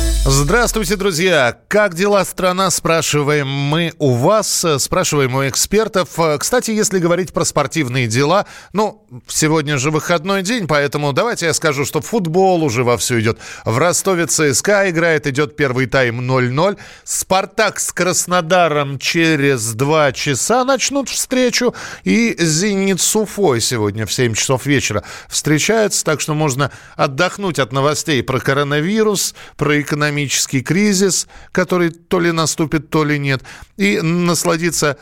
Здравствуйте, 0.23 0.97
друзья! 0.97 1.57
Как 1.67 1.95
дела, 1.95 2.23
страна? 2.25 2.69
Спрашиваем 2.69 3.47
мы 3.47 3.91
у 3.97 4.13
вас, 4.13 4.63
спрашиваем 4.77 5.33
у 5.33 5.47
экспертов. 5.47 6.09
Кстати, 6.37 6.69
если 6.69 6.99
говорить 6.99 7.33
про 7.33 7.43
спортивные 7.43 8.05
дела, 8.05 8.45
ну, 8.71 9.07
сегодня 9.27 9.79
же 9.79 9.89
выходной 9.89 10.43
день, 10.43 10.67
поэтому 10.67 11.11
давайте 11.11 11.47
я 11.47 11.55
скажу, 11.55 11.85
что 11.85 12.01
футбол 12.01 12.63
уже 12.63 12.83
вовсю 12.83 13.19
идет. 13.19 13.39
В 13.65 13.75
Ростове 13.79 14.27
ЦСКА 14.27 14.91
играет, 14.91 15.25
идет 15.25 15.55
первый 15.55 15.87
тайм 15.87 16.21
0-0. 16.21 16.77
Спартак 17.03 17.79
с 17.79 17.91
Краснодаром 17.91 18.99
через 18.99 19.73
два 19.73 20.11
часа 20.11 20.63
начнут 20.63 21.09
встречу. 21.09 21.73
И 22.03 22.35
Зенит 22.37 23.01
с 23.01 23.15
Уфой 23.15 23.59
сегодня 23.59 24.05
в 24.05 24.13
7 24.13 24.35
часов 24.35 24.67
вечера 24.67 25.03
встречаются, 25.29 26.05
так 26.05 26.21
что 26.21 26.35
можно 26.35 26.69
отдохнуть 26.95 27.57
от 27.57 27.71
новостей 27.73 28.21
про 28.21 28.39
коронавирус, 28.39 29.33
про 29.57 29.81
экономику 29.81 30.10
экономический 30.11 30.61
кризис, 30.61 31.27
который 31.51 31.89
то 31.89 32.19
ли 32.19 32.31
наступит, 32.31 32.89
то 32.89 33.03
ли 33.03 33.17
нет, 33.17 33.41
и 33.77 34.01
насладиться 34.01 34.97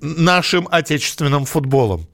нашим 0.00 0.68
отечественным 0.70 1.44
футболом. 1.44 2.06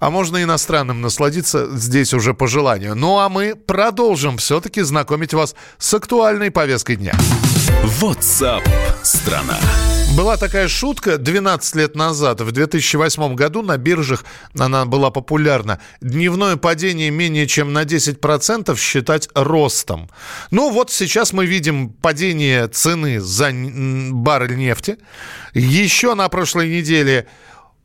А 0.00 0.10
можно 0.10 0.42
иностранным 0.42 1.02
насладиться 1.02 1.68
здесь 1.76 2.14
уже 2.14 2.32
по 2.32 2.46
желанию. 2.46 2.94
Ну 2.94 3.18
а 3.18 3.28
мы 3.28 3.54
продолжим 3.54 4.38
все-таки 4.38 4.82
знакомить 4.82 5.34
вас 5.34 5.54
с 5.78 5.92
актуальной 5.92 6.50
повесткой 6.50 6.96
дня. 6.96 7.14
WhatsApp 8.00 8.62
страна. 9.02 9.58
Была 10.14 10.36
такая 10.36 10.68
шутка 10.68 11.18
12 11.18 11.74
лет 11.74 11.94
назад, 11.96 12.40
в 12.40 12.52
2008 12.52 13.34
году 13.34 13.62
на 13.62 13.76
биржах 13.76 14.24
она 14.58 14.84
была 14.86 15.10
популярна. 15.10 15.80
Дневное 16.00 16.56
падение 16.56 17.10
менее 17.10 17.46
чем 17.46 17.72
на 17.72 17.84
10% 17.84 18.76
считать 18.78 19.28
ростом. 19.34 20.08
Ну 20.50 20.70
вот 20.70 20.90
сейчас 20.90 21.32
мы 21.32 21.46
видим 21.46 21.90
падение 21.90 22.68
цены 22.68 23.20
за 23.20 23.50
баррель 23.52 24.56
нефти. 24.56 24.96
Еще 25.52 26.14
на 26.14 26.28
прошлой 26.28 26.68
неделе 26.68 27.26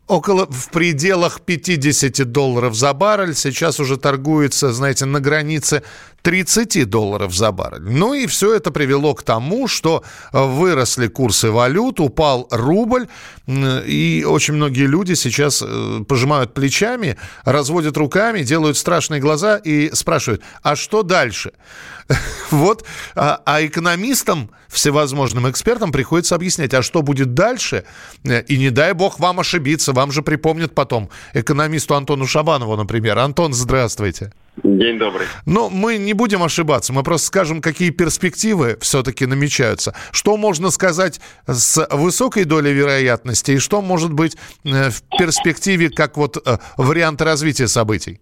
около 0.07 0.45
в 0.49 0.69
пределах 0.69 1.41
50 1.41 2.31
долларов 2.31 2.75
за 2.75 2.93
баррель. 2.93 3.35
Сейчас 3.35 3.79
уже 3.79 3.97
торгуется, 3.97 4.73
знаете, 4.73 5.05
на 5.05 5.19
границе 5.19 5.83
30 6.21 6.89
долларов 6.89 7.33
за 7.33 7.51
баррель. 7.51 7.81
Ну 7.81 8.13
и 8.13 8.27
все 8.27 8.53
это 8.53 8.71
привело 8.71 9.13
к 9.13 9.23
тому, 9.23 9.67
что 9.67 10.03
выросли 10.31 11.07
курсы 11.07 11.49
валют, 11.49 11.99
упал 11.99 12.47
рубль, 12.51 13.07
и 13.47 14.25
очень 14.27 14.53
многие 14.55 14.85
люди 14.85 15.13
сейчас 15.13 15.63
э, 15.65 16.03
пожимают 16.07 16.53
плечами, 16.53 17.17
разводят 17.43 17.97
руками, 17.97 18.43
делают 18.43 18.77
страшные 18.77 19.19
глаза 19.19 19.57
и 19.57 19.89
спрашивают, 19.93 20.41
а 20.61 20.75
что 20.75 21.03
дальше? 21.03 21.53
Вот, 22.51 22.85
а, 23.15 23.41
а 23.45 23.65
экономистам, 23.65 24.51
всевозможным 24.67 25.49
экспертам 25.49 25.91
приходится 25.91 26.35
объяснять, 26.35 26.73
а 26.73 26.81
что 26.81 27.01
будет 27.01 27.33
дальше? 27.33 27.85
И 28.23 28.57
не 28.57 28.69
дай 28.69 28.93
бог 28.93 29.19
вам 29.19 29.39
ошибиться, 29.39 29.93
вам 29.93 30.11
же 30.11 30.21
припомнят 30.21 30.75
потом 30.75 31.09
экономисту 31.33 31.95
Антону 31.95 32.27
Шабанову, 32.27 32.75
например. 32.75 33.17
Антон, 33.19 33.53
здравствуйте. 33.53 34.31
День 34.63 34.99
добрый. 34.99 35.27
Но 35.45 35.69
мы 35.69 35.97
не 35.97 36.11
будем 36.13 36.43
ошибаться, 36.43 36.91
мы 36.91 37.03
просто 37.03 37.27
скажем, 37.27 37.61
какие 37.61 37.89
перспективы 37.89 38.77
все-таки 38.81 39.25
намечаются. 39.25 39.95
Что 40.11 40.35
можно 40.35 40.71
сказать 40.71 41.21
с 41.47 41.87
высокой 41.89 42.43
долей 42.43 42.73
вероятности 42.73 43.51
и 43.51 43.57
что 43.59 43.81
может 43.81 44.11
быть 44.11 44.35
э, 44.65 44.89
в 44.89 45.03
перспективе 45.17 45.89
как 45.89 46.17
вот 46.17 46.37
э, 46.45 46.57
вариант 46.75 47.21
развития 47.21 47.69
событий? 47.69 48.19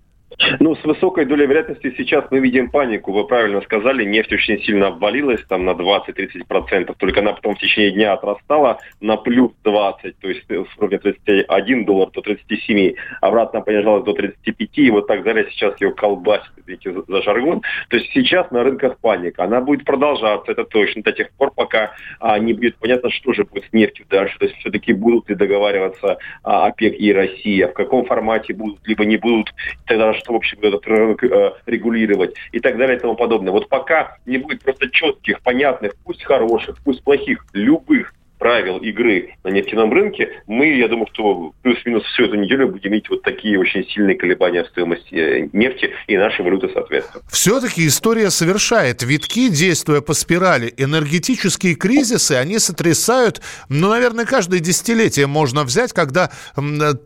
Ну, 0.60 0.75
с 0.75 0.84
высокой 0.84 1.25
долей 1.25 1.45
вероятности 1.45 1.93
сейчас 1.97 2.25
мы 2.32 2.39
видим 2.39 2.71
панику. 2.71 3.12
Вы 3.12 3.28
правильно 3.28 3.62
сказали, 3.62 4.06
нефть 4.06 4.32
очень 4.32 4.62
сильно 4.62 4.88
обвалилась, 4.88 5.43
там 5.47 5.65
на 5.65 5.71
20-30%, 5.71 6.95
только 6.97 7.19
она 7.19 7.34
потом 7.34 7.56
в 7.56 7.60
течение 7.60 7.91
дня 7.91 8.13
отрастала 8.13 8.80
на 9.02 9.17
плюс 9.17 9.52
20, 9.63 10.17
то 10.17 10.30
есть 10.30 10.45
с 10.49 10.78
уровня 10.78 10.99
31 10.99 11.86
доллар 11.86 12.10
до 12.12 12.21
37, 12.21 12.95
обратно 13.21 13.62
понижалась 13.62 14.06
до 14.06 14.13
35, 14.13 14.78
и 14.78 14.91
вот 14.91 15.08
так 15.08 15.23
далее 15.23 15.47
сейчас 15.52 15.80
ее 15.82 15.91
колбасит, 15.91 16.52
видите, 16.65 16.93
за 17.06 17.21
жаргон. 17.21 17.62
То 17.89 17.97
есть 17.97 18.12
сейчас 18.13 18.49
на 18.52 18.63
рынках 18.63 18.97
паника. 18.99 19.43
Она 19.43 19.60
будет 19.60 19.84
продолжаться, 19.84 20.52
это 20.52 20.63
точно, 20.63 21.04
до 21.04 21.12
тех 21.12 21.32
пор, 21.32 21.52
пока 21.54 21.91
а, 22.19 22.39
не 22.39 22.54
будет 22.54 22.78
понятно, 22.78 23.10
что 23.10 23.34
же 23.34 23.43
будет 23.43 23.65
с 23.65 23.73
нефтью 23.73 24.06
дальше. 24.10 24.38
То 24.39 24.45
есть 24.45 24.58
все-таки 24.60 24.93
будут 24.93 25.28
ли 25.30 25.36
договариваться 25.36 26.17
а, 26.43 26.67
ОПЕК 26.67 26.95
и 26.97 27.13
Россия, 27.13 27.67
в 27.67 27.73
каком 27.73 28.06
формате 28.06 28.54
будут, 28.54 28.80
либо 28.88 29.04
не 29.04 29.17
будут, 29.17 29.54
тогда 29.86 30.13
что, 30.13 30.29
в 30.30 30.36
общем, 30.36 30.60
этот 30.62 30.86
рынок 30.88 31.24
э, 31.24 31.54
регулировать 31.65 32.36
и 32.52 32.60
так 32.60 32.78
далее 32.78 32.98
и 32.98 33.00
тому 33.00 33.15
подобное. 33.15 33.52
Вот 33.52 33.70
пока 33.70 34.18
не 34.26 34.38
будет 34.38 34.62
просто 34.62 34.89
четких, 34.89 35.42
понятных, 35.42 35.94
пусть 36.04 36.24
хороших, 36.24 36.78
пусть 36.84 37.04
плохих, 37.04 37.46
любых 37.54 38.13
правил 38.39 38.78
игры 38.78 39.36
на 39.43 39.49
нефтяном 39.49 39.93
рынке, 39.93 40.30
мы, 40.47 40.78
я 40.78 40.88
думаю, 40.88 41.08
что 41.13 41.54
плюс-минус 41.62 42.04
всю 42.06 42.23
эту 42.23 42.36
неделю 42.36 42.69
будем 42.69 42.89
иметь 42.89 43.10
вот 43.10 43.21
такие 43.21 43.60
очень 43.60 43.86
сильные 43.89 44.15
колебания 44.15 44.63
в 44.63 44.67
стоимости 44.67 45.13
э, 45.13 45.49
нефти 45.52 45.91
и 46.08 46.17
нашей 46.17 46.43
валюты 46.43 46.69
соответственно. 46.73 47.23
Все-таки 47.30 47.86
история 47.86 48.32
совершает 48.32 49.04
витки, 49.04 49.49
действуя 49.49 50.02
по 50.02 50.13
спирали. 50.13 50.73
Энергетические 50.78 51.75
кризисы, 51.75 52.32
они 52.32 52.60
сотрясают, 52.60 53.41
ну, 53.67 53.89
наверное, 53.89 54.25
каждое 54.25 54.62
десятилетие 54.62 55.28
можно 55.28 55.63
взять, 55.65 55.91
когда 55.91 56.32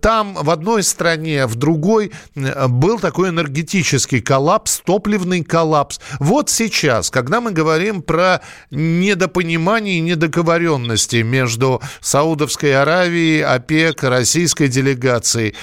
там 0.01 0.35
в 0.35 0.49
одной 0.51 0.83
стране, 0.83 1.47
в 1.47 1.55
другой 1.55 2.11
был 2.35 2.99
такой 2.99 3.29
энергетический 3.29 4.21
коллапс, 4.21 4.81
топливный 4.85 5.43
коллапс. 5.43 5.99
Вот 6.19 6.51
сейчас, 6.51 7.09
когда 7.09 7.41
мы 7.41 7.51
говорим 7.51 8.03
про 8.03 8.41
недопонимание 8.69 9.97
и 9.97 10.01
недоговоренности 10.01 11.22
между 11.23 11.81
Саудовской 12.01 12.75
Аравией, 12.75 13.43
ОПЕК, 13.43 14.03
российской 14.03 14.67
делегацией. 14.67 15.55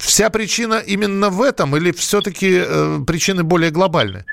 Вся 0.00 0.30
причина 0.30 0.74
именно 0.74 1.30
в 1.30 1.42
этом 1.42 1.76
или 1.76 1.92
все-таки 1.92 2.62
э, 2.64 3.00
причины 3.06 3.42
более 3.42 3.70
глобальные? 3.70 4.24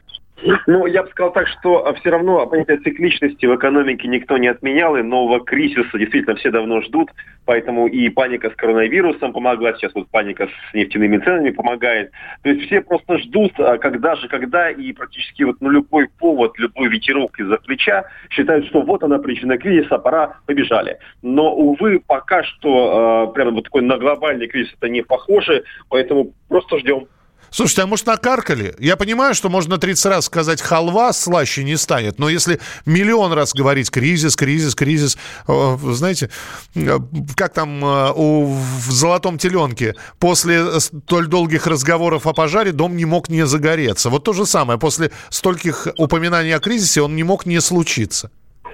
Ну, 0.67 0.85
я 0.85 1.03
бы 1.03 1.09
сказал 1.09 1.31
так, 1.31 1.47
что 1.47 1.85
а, 1.85 1.93
все 1.93 2.09
равно 2.09 2.45
понятие 2.47 2.77
цикличности 2.77 3.45
в 3.45 3.55
экономике 3.55 4.07
никто 4.07 4.38
не 4.38 4.47
отменял, 4.47 4.95
и 4.95 5.01
нового 5.01 5.43
кризиса 5.43 5.97
действительно 5.97 6.35
все 6.35 6.51
давно 6.51 6.81
ждут, 6.81 7.09
поэтому 7.45 7.88
и 7.88 8.09
паника 8.09 8.49
с 8.49 8.55
коронавирусом 8.55 9.33
помогла, 9.33 9.73
сейчас 9.73 9.93
вот 9.93 10.09
паника 10.09 10.47
с 10.47 10.73
нефтяными 10.73 11.17
ценами 11.17 11.51
помогает. 11.51 12.12
То 12.43 12.49
есть 12.49 12.65
все 12.65 12.81
просто 12.81 13.17
ждут, 13.19 13.53
а, 13.59 13.77
когда 13.77 14.15
же, 14.15 14.27
когда, 14.27 14.69
и 14.69 14.91
практически 14.93 15.43
вот 15.43 15.57
ну, 15.59 15.69
любой 15.69 16.07
повод, 16.19 16.57
любой 16.57 16.88
ветерок 16.89 17.39
из-за 17.39 17.57
плеча 17.57 18.05
считают, 18.29 18.67
что 18.67 18.81
вот 18.81 19.03
она 19.03 19.19
причина 19.19 19.57
кризиса, 19.57 19.97
пора, 19.97 20.38
побежали. 20.45 20.97
Но, 21.21 21.53
увы, 21.53 22.01
пока 22.05 22.43
что 22.43 23.27
э, 23.29 23.33
прямо 23.33 23.51
вот 23.51 23.65
такой 23.65 23.81
на 23.81 23.97
глобальный 23.97 24.47
кризис 24.47 24.73
это 24.77 24.89
не 24.89 25.01
похоже, 25.01 25.63
поэтому 25.89 26.33
просто 26.47 26.79
ждем. 26.79 27.07
Слушайте, 27.51 27.83
а 27.83 27.88
может 27.88 28.05
накаркали? 28.05 28.75
Я 28.79 28.95
понимаю, 28.95 29.33
что 29.33 29.49
можно 29.49 29.77
30 29.77 30.05
раз 30.05 30.25
сказать 30.25 30.62
халва 30.62 31.13
слаще 31.13 31.63
не 31.63 31.77
станет, 31.77 32.19
но 32.19 32.29
если 32.29 32.59
миллион 32.85 33.33
раз 33.33 33.53
говорить 33.53 33.89
кризис, 33.89 34.35
кризис, 34.35 34.75
кризис, 34.75 35.17
э, 35.47 35.77
знаете, 35.91 36.29
э, 36.75 36.99
как 37.35 37.53
там 37.53 37.83
э, 37.83 38.12
у, 38.15 38.45
в 38.45 38.91
«Золотом 38.91 39.38
теленке» 39.38 39.95
после 40.19 40.79
столь 40.79 41.27
долгих 41.27 41.67
разговоров 41.67 42.27
о 42.27 42.33
пожаре 42.33 42.71
дом 42.71 42.95
не 42.95 43.05
мог 43.05 43.29
не 43.29 43.45
загореться. 43.45 44.09
Вот 44.09 44.23
то 44.23 44.33
же 44.33 44.45
самое, 44.45 44.79
после 44.79 45.12
стольких 45.29 45.88
упоминаний 45.97 46.55
о 46.55 46.59
кризисе 46.59 47.01
он 47.01 47.15
не 47.15 47.23
мог 47.23 47.45
не 47.45 47.62
случиться. 47.62 48.31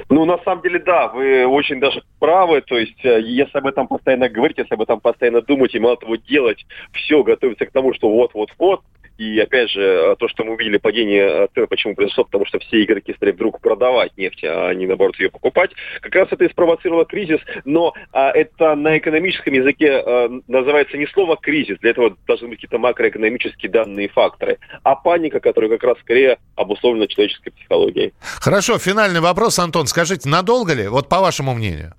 Ну, 0.10 0.26
на 0.26 0.38
самом 0.40 0.62
деле, 0.62 0.80
да, 0.80 1.08
вы 1.08 1.46
очень 1.46 1.80
даже 1.80 2.04
правы. 2.20 2.62
То 2.62 2.78
есть, 2.78 3.04
если 3.04 3.58
об 3.58 3.68
этом 3.68 3.88
постоянно 3.88 4.30
говорить, 4.30 4.58
если 4.58 4.74
об 4.74 4.82
этом 4.82 5.00
постоянно 5.00 5.42
думать 5.42 5.74
и 5.76 5.80
мало 5.80 5.98
того 5.98 6.16
делать, 6.16 6.66
все, 6.92 7.24
готовиться 7.24 7.66
к 7.66 7.72
тому, 7.72 7.94
что 7.94 8.10
вот-вот-вот, 8.10 8.82
и 9.18 9.40
опять 9.40 9.70
же, 9.70 10.16
то, 10.20 10.28
что 10.28 10.44
мы 10.44 10.54
увидели 10.54 10.78
падение 10.78 11.48
цен, 11.54 11.68
почему 11.68 11.96
произошло, 11.96 12.26
потому 12.26 12.46
что 12.46 12.60
все 12.60 12.84
игроки 12.84 13.14
стали 13.14 13.32
вдруг 13.32 13.62
продавать 13.62 14.16
нефть, 14.18 14.44
а 14.44 14.74
не 14.74 14.86
наоборот 14.86 15.18
ее 15.20 15.30
покупать. 15.30 15.72
Как 16.02 16.14
раз 16.16 16.28
это 16.32 16.46
и 16.46 16.50
спровоцировало 16.50 17.06
кризис, 17.06 17.40
но 17.64 17.94
а, 18.12 18.32
это 18.32 18.76
на 18.76 18.98
экономическом 18.98 19.54
языке 19.54 20.04
а, 20.06 20.30
называется 20.48 20.98
не 20.98 21.08
слово 21.08 21.38
кризис, 21.38 21.80
для 21.80 21.92
этого 21.92 22.16
должны 22.28 22.50
быть 22.50 22.58
какие-то 22.58 22.78
макроэкономические 22.78 23.72
данные 23.72 24.10
факторы, 24.10 24.60
а 24.84 24.96
паника, 24.96 25.40
которая 25.40 25.70
как 25.72 25.84
раз 25.84 25.98
скорее 26.00 26.38
обусловлена 26.56 27.08
человеческой 27.08 27.52
психологией. 27.52 28.14
Хорошо, 28.22 28.78
финальный 28.78 29.22
вопрос, 29.22 29.60
Антон, 29.60 29.88
скажите, 29.88 30.28
надолго 30.30 30.74
ли, 30.74 30.88
вот 30.88 31.10
по 31.10 31.20
вашему 31.20 31.54
мнению? 31.54 31.94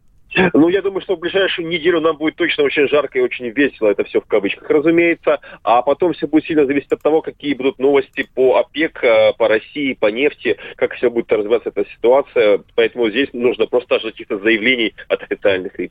Ну, 0.53 0.69
я 0.69 0.83
думаю, 0.83 1.01
что 1.01 1.17
в 1.17 1.21
ближайшую 1.21 1.69
неделю 1.69 2.01
нам 2.01 2.17
будет 2.17 2.37
точно 2.37 2.65
очень 2.65 2.89
жарко 2.89 3.19
и 3.19 3.23
очень 3.23 3.49
весело. 3.51 3.89
Это 3.89 4.05
все 4.05 4.21
в 4.21 4.27
кавычках, 4.27 4.69
разумеется. 4.69 5.41
А 5.63 5.83
потом 5.83 6.13
все 6.13 6.27
будет 6.27 6.45
сильно 6.45 6.67
зависеть 6.67 6.93
от 6.93 7.03
того, 7.03 7.23
какие 7.23 7.55
будут 7.55 7.79
новости 7.79 8.29
по 8.35 8.59
ОПЕК, 8.59 9.05
э, 9.05 9.33
по 9.39 9.49
России, 9.49 9.95
по 9.95 10.07
нефти, 10.07 10.57
как 10.77 10.95
все 10.95 11.11
будет 11.11 11.33
развиваться 11.33 11.71
эта 11.71 11.85
ситуация. 11.91 12.61
Поэтому 12.75 13.09
здесь 13.11 13.29
нужно 13.33 13.67
просто 13.67 13.99
ждать 13.99 14.13
каких-то 14.13 14.39
заявлений 14.39 14.95
от 15.09 15.23
официальных 15.23 15.79
лиц. 15.79 15.91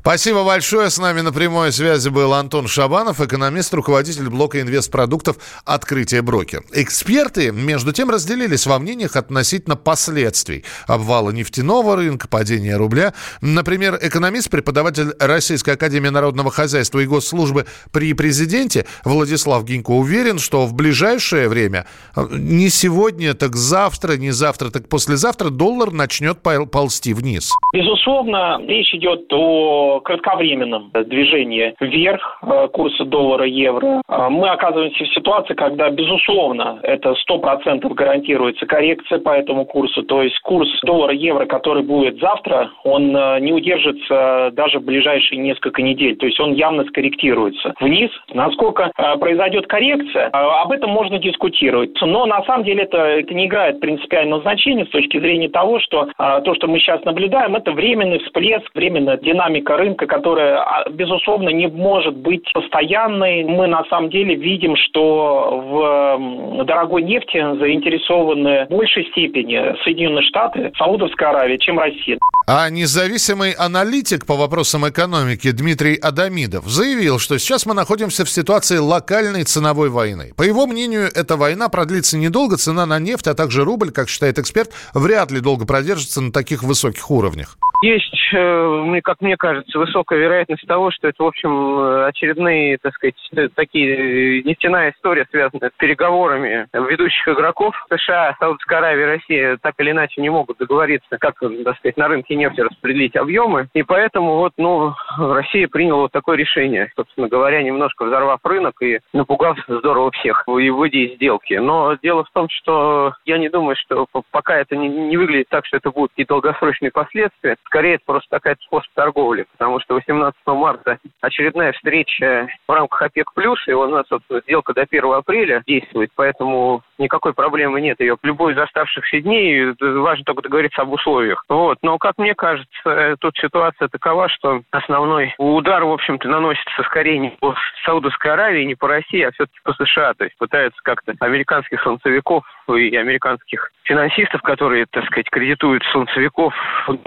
Спасибо 0.00 0.44
большое. 0.44 0.90
С 0.90 0.98
нами 0.98 1.20
на 1.20 1.32
прямой 1.32 1.72
связи 1.72 2.08
был 2.08 2.34
Антон 2.34 2.68
Шабанов, 2.68 3.20
экономист, 3.20 3.72
руководитель 3.74 4.28
блока 4.28 4.60
инвестпродуктов 4.60 5.36
«Открытие 5.64 6.22
брокер». 6.22 6.62
Эксперты, 6.72 7.52
между 7.52 7.92
тем, 7.92 8.10
разделились 8.10 8.66
во 8.66 8.78
мнениях 8.78 9.16
относительно 9.16 9.76
последствий 9.76 10.64
обвала 10.86 11.30
нефтяного 11.30 11.96
рынка, 11.96 12.28
падения 12.28 12.76
рубля. 12.76 13.14
Например, 13.40 13.85
Например, 13.86 14.08
экономист, 14.10 14.50
преподаватель 14.50 15.14
Российской 15.20 15.74
Академии 15.74 16.08
Народного 16.08 16.50
Хозяйства 16.50 16.98
и 16.98 17.06
Госслужбы 17.06 17.66
при 17.92 18.14
президенте 18.14 18.84
Владислав 19.04 19.64
Гинько 19.64 19.92
уверен, 19.92 20.38
что 20.38 20.66
в 20.66 20.74
ближайшее 20.74 21.48
время, 21.48 21.84
э, 22.16 22.22
не 22.32 22.68
сегодня, 22.68 23.34
так 23.34 23.54
завтра, 23.54 24.16
не 24.16 24.30
завтра, 24.30 24.70
так 24.70 24.88
послезавтра 24.88 25.50
доллар 25.50 25.92
начнет 25.92 26.38
ползти 26.42 27.14
вниз. 27.14 27.52
Безусловно, 27.72 28.60
речь 28.66 28.92
идет 28.94 29.32
о 29.32 30.00
кратковременном 30.00 30.90
движении 30.92 31.74
вверх 31.78 32.38
э, 32.42 32.68
курса 32.72 33.04
доллара-евро. 33.04 34.02
Э, 34.08 34.28
мы 34.30 34.48
оказываемся 34.48 35.04
в 35.04 35.14
ситуации, 35.14 35.54
когда, 35.54 35.90
безусловно, 35.90 36.80
это 36.82 37.14
100% 37.30 37.94
гарантируется 37.94 38.66
коррекция 38.66 39.20
по 39.20 39.30
этому 39.30 39.64
курсу. 39.64 40.02
То 40.02 40.22
есть 40.22 40.38
курс 40.40 40.68
доллара-евро, 40.82 41.46
который 41.46 41.84
будет 41.84 42.18
завтра, 42.18 42.70
он 42.82 43.12
не 43.40 43.52
удерживается 43.52 43.75
держится 43.76 44.50
даже 44.52 44.78
в 44.78 44.84
ближайшие 44.84 45.38
несколько 45.38 45.82
недель. 45.82 46.16
То 46.16 46.26
есть 46.26 46.38
он 46.40 46.54
явно 46.54 46.84
скорректируется 46.84 47.74
вниз. 47.80 48.10
Насколько 48.32 48.90
э, 48.96 49.16
произойдет 49.18 49.66
коррекция, 49.66 50.26
э, 50.26 50.30
об 50.30 50.72
этом 50.72 50.90
можно 50.90 51.18
дискутировать. 51.18 51.90
Но 52.00 52.26
на 52.26 52.42
самом 52.44 52.64
деле 52.64 52.84
это, 52.84 52.98
это 52.98 53.34
не 53.34 53.46
играет 53.46 53.80
принципиального 53.80 54.42
значения 54.42 54.86
с 54.86 54.90
точки 54.90 55.18
зрения 55.18 55.48
того, 55.48 55.78
что 55.80 56.08
э, 56.18 56.40
то, 56.44 56.54
что 56.54 56.68
мы 56.68 56.78
сейчас 56.78 57.04
наблюдаем, 57.04 57.54
это 57.56 57.72
временный 57.72 58.18
всплеск, 58.20 58.70
временная 58.74 59.18
динамика 59.18 59.76
рынка, 59.76 60.06
которая, 60.06 60.62
а, 60.62 60.88
безусловно, 60.90 61.50
не 61.50 61.68
может 61.68 62.16
быть 62.16 62.50
постоянной. 62.52 63.44
Мы 63.44 63.66
на 63.66 63.84
самом 63.84 64.10
деле 64.10 64.34
видим, 64.34 64.76
что 64.76 65.62
в 65.66 66.64
дорогой 66.64 67.02
нефти 67.02 67.38
заинтересованы 67.58 68.66
в 68.66 68.68
большей 68.70 69.04
степени 69.06 69.76
Соединенные 69.84 70.22
Штаты, 70.22 70.72
Саудовская 70.76 71.30
Аравия, 71.30 71.58
чем 71.58 71.78
Россия. 71.78 72.18
А 72.48 72.70
независимый 72.70 73.50
аналитик 73.50 74.24
по 74.24 74.36
вопросам 74.36 74.88
экономики 74.88 75.50
Дмитрий 75.50 75.96
Адамидов 75.96 76.68
заявил, 76.68 77.18
что 77.18 77.38
сейчас 77.40 77.66
мы 77.66 77.74
находимся 77.74 78.24
в 78.24 78.30
ситуации 78.30 78.76
локальной 78.76 79.42
ценовой 79.42 79.90
войны. 79.90 80.32
По 80.36 80.44
его 80.44 80.68
мнению, 80.68 81.08
эта 81.12 81.36
война 81.36 81.68
продлится 81.68 82.16
недолго, 82.16 82.56
цена 82.56 82.86
на 82.86 83.00
нефть, 83.00 83.26
а 83.26 83.34
также 83.34 83.64
рубль, 83.64 83.90
как 83.90 84.08
считает 84.08 84.38
эксперт, 84.38 84.70
вряд 84.94 85.32
ли 85.32 85.40
долго 85.40 85.66
продержится 85.66 86.20
на 86.20 86.30
таких 86.30 86.62
высоких 86.62 87.10
уровнях. 87.10 87.56
Есть, 87.82 88.14
э, 88.32 89.00
как 89.02 89.20
мне 89.20 89.36
кажется, 89.36 89.78
высокая 89.78 90.18
вероятность 90.18 90.66
того, 90.66 90.90
что 90.90 91.08
это, 91.08 91.22
в 91.22 91.26
общем, 91.26 92.06
очередные, 92.06 92.78
так 92.78 92.94
сказать, 92.94 93.16
такие 93.54 94.42
нефтяная 94.44 94.92
история, 94.92 95.26
связанная 95.30 95.70
с 95.70 95.78
переговорами 95.78 96.68
ведущих 96.72 97.28
игроков. 97.28 97.74
США, 97.90 98.34
Саудовская 98.38 98.78
Аравия, 98.78 99.06
Россия 99.06 99.58
так 99.60 99.74
или 99.78 99.90
иначе 99.90 100.22
не 100.22 100.30
могут 100.30 100.56
договориться, 100.58 101.18
как, 101.18 101.34
так 101.38 101.76
сказать, 101.78 101.96
на 101.96 102.08
рынке 102.08 102.35
нефти 102.36 102.60
распределить 102.60 103.16
объемы. 103.16 103.68
И 103.74 103.82
поэтому 103.82 104.36
вот, 104.36 104.52
ну, 104.56 104.94
Россия 105.18 105.68
приняла 105.68 106.02
вот 106.02 106.12
такое 106.12 106.36
решение, 106.36 106.90
собственно 106.96 107.28
говоря, 107.28 107.62
немножко 107.62 108.04
взорвав 108.04 108.40
рынок 108.44 108.74
и 108.82 109.00
напугав 109.12 109.58
здорово 109.68 110.10
всех 110.12 110.44
и 110.46 110.70
выйдя 110.70 110.98
из 110.98 111.14
сделки. 111.16 111.54
Но 111.54 111.96
дело 112.02 112.24
в 112.24 112.30
том, 112.30 112.48
что 112.50 113.12
я 113.24 113.38
не 113.38 113.48
думаю, 113.48 113.76
что 113.76 114.06
пока 114.30 114.56
это 114.56 114.76
не, 114.76 114.88
не 114.88 115.16
выглядит 115.16 115.48
так, 115.48 115.66
что 115.66 115.76
это 115.76 115.90
будут 115.90 116.10
какие-то 116.10 116.34
долгосрочные 116.34 116.90
последствия. 116.90 117.56
Скорее, 117.64 117.94
это 117.94 118.04
просто 118.06 118.28
такая 118.30 118.56
способ 118.60 118.92
торговли, 118.94 119.46
потому 119.52 119.80
что 119.80 119.94
18 119.94 120.38
марта 120.46 120.98
очередная 121.20 121.72
встреча 121.72 122.48
в 122.66 122.72
рамках 122.72 123.02
ОПЕК+, 123.02 123.26
и 123.66 123.72
у 123.72 123.86
нас, 123.88 124.06
собственно, 124.08 124.40
сделка 124.40 124.74
до 124.74 124.82
1 124.82 125.04
апреля 125.12 125.62
действует, 125.66 126.10
поэтому 126.14 126.82
никакой 126.98 127.34
проблемы 127.34 127.80
нет 127.80 128.00
ее. 128.00 128.16
Любой 128.22 128.54
из 128.54 128.58
оставшихся 128.58 129.20
дней 129.20 129.74
важно 129.80 130.24
только 130.24 130.42
договориться 130.42 130.82
об 130.82 130.92
условиях. 130.92 131.44
Вот. 131.48 131.78
Но, 131.82 131.98
как 131.98 132.18
мне 132.18 132.25
кажется, 132.34 133.16
тут 133.20 133.36
ситуация 133.36 133.88
такова, 133.88 134.28
что 134.28 134.62
основной 134.70 135.34
удар, 135.38 135.84
в 135.84 135.92
общем-то, 135.92 136.28
наносится 136.28 136.82
скорее 136.84 137.18
не 137.18 137.30
по 137.30 137.54
Саудовской 137.84 138.32
Аравии, 138.32 138.64
не 138.64 138.74
по 138.74 138.88
России, 138.88 139.22
а 139.22 139.32
все-таки 139.32 139.58
по 139.62 139.72
США. 139.74 140.14
То 140.14 140.24
есть 140.24 140.36
пытаются 140.38 140.80
как-то 140.82 141.14
американских 141.20 141.82
солнцевиков 141.82 142.44
и 142.74 142.94
американских 142.96 143.70
финансистов, 143.84 144.42
которые, 144.42 144.86
так 144.90 145.04
сказать, 145.06 145.30
кредитуют 145.30 145.82
солнцевиков, 145.92 146.52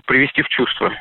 привести 0.06 0.41
в 0.41 0.48
чувство. 0.48 0.91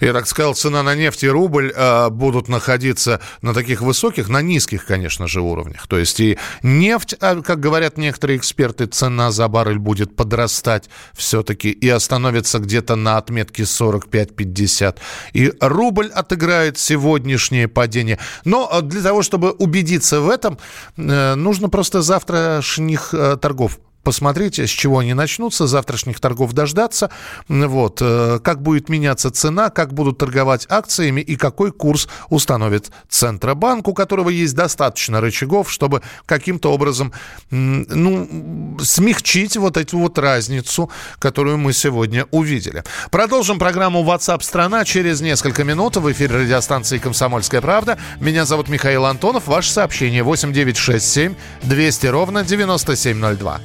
Я 0.00 0.12
так 0.12 0.26
сказал, 0.26 0.54
цена 0.54 0.82
на 0.82 0.94
нефть 0.94 1.24
и 1.24 1.28
рубль 1.28 1.72
э, 1.74 2.10
будут 2.10 2.48
находиться 2.48 3.20
на 3.42 3.54
таких 3.54 3.80
высоких, 3.80 4.28
на 4.28 4.42
низких, 4.42 4.84
конечно 4.84 5.26
же, 5.26 5.40
уровнях. 5.40 5.86
То 5.86 5.98
есть 5.98 6.20
и 6.20 6.38
нефть, 6.62 7.14
а, 7.20 7.40
как 7.40 7.60
говорят 7.60 7.96
некоторые 7.96 8.38
эксперты, 8.38 8.86
цена 8.86 9.30
за 9.30 9.48
баррель 9.48 9.78
будет 9.78 10.16
подрастать 10.16 10.90
все-таки 11.14 11.70
и 11.70 11.88
остановится 11.88 12.58
где-то 12.58 12.96
на 12.96 13.16
отметке 13.16 13.62
45-50. 13.62 14.98
И 15.32 15.52
рубль 15.60 16.08
отыграет 16.08 16.78
сегодняшнее 16.78 17.68
падение. 17.68 18.18
Но 18.44 18.68
а, 18.70 18.82
для 18.82 19.02
того, 19.02 19.22
чтобы 19.22 19.52
убедиться 19.52 20.20
в 20.20 20.28
этом, 20.28 20.58
э, 20.96 21.34
нужно 21.34 21.68
просто 21.68 22.02
завтрашних 22.02 23.14
э, 23.14 23.36
торгов 23.36 23.78
посмотреть, 24.02 24.58
с 24.58 24.68
чего 24.68 24.98
они 24.98 25.14
начнутся, 25.14 25.66
завтрашних 25.66 26.20
торгов 26.20 26.52
дождаться, 26.52 27.10
вот, 27.48 27.98
э, 28.00 28.40
как 28.42 28.62
будет 28.62 28.88
меняться 28.88 29.30
цена, 29.30 29.70
как 29.70 29.92
будут 29.92 30.18
торговать 30.18 30.66
акциями 30.68 31.20
и 31.20 31.36
какой 31.36 31.72
курс 31.72 32.08
установит 32.28 32.90
Центробанк, 33.08 33.88
у 33.88 33.94
которого 33.94 34.30
есть 34.30 34.54
достаточно 34.54 35.20
рычагов, 35.20 35.70
чтобы 35.70 36.02
каким-то 36.26 36.72
образом, 36.72 37.12
ну, 37.50 38.76
смягчить 38.80 39.56
вот 39.56 39.76
эту 39.76 39.98
вот 39.98 40.18
разницу, 40.18 40.90
которую 41.18 41.58
мы 41.58 41.72
сегодня 41.72 42.26
увидели. 42.30 42.84
Продолжим 43.10 43.58
программу 43.58 44.02
WhatsApp 44.02 44.42
страна 44.42 44.84
через 44.84 45.20
несколько 45.20 45.64
минут 45.64 45.96
в 45.96 46.10
эфире 46.12 46.36
радиостанции 46.36 46.98
«Комсомольская 46.98 47.60
правда». 47.60 47.98
Меня 48.20 48.44
зовут 48.44 48.68
Михаил 48.68 49.04
Антонов. 49.04 49.46
Ваше 49.46 49.70
сообщение 49.72 50.22
8967 50.22 51.34
200 51.62 52.06
ровно 52.06 52.44
9702. 52.44 53.60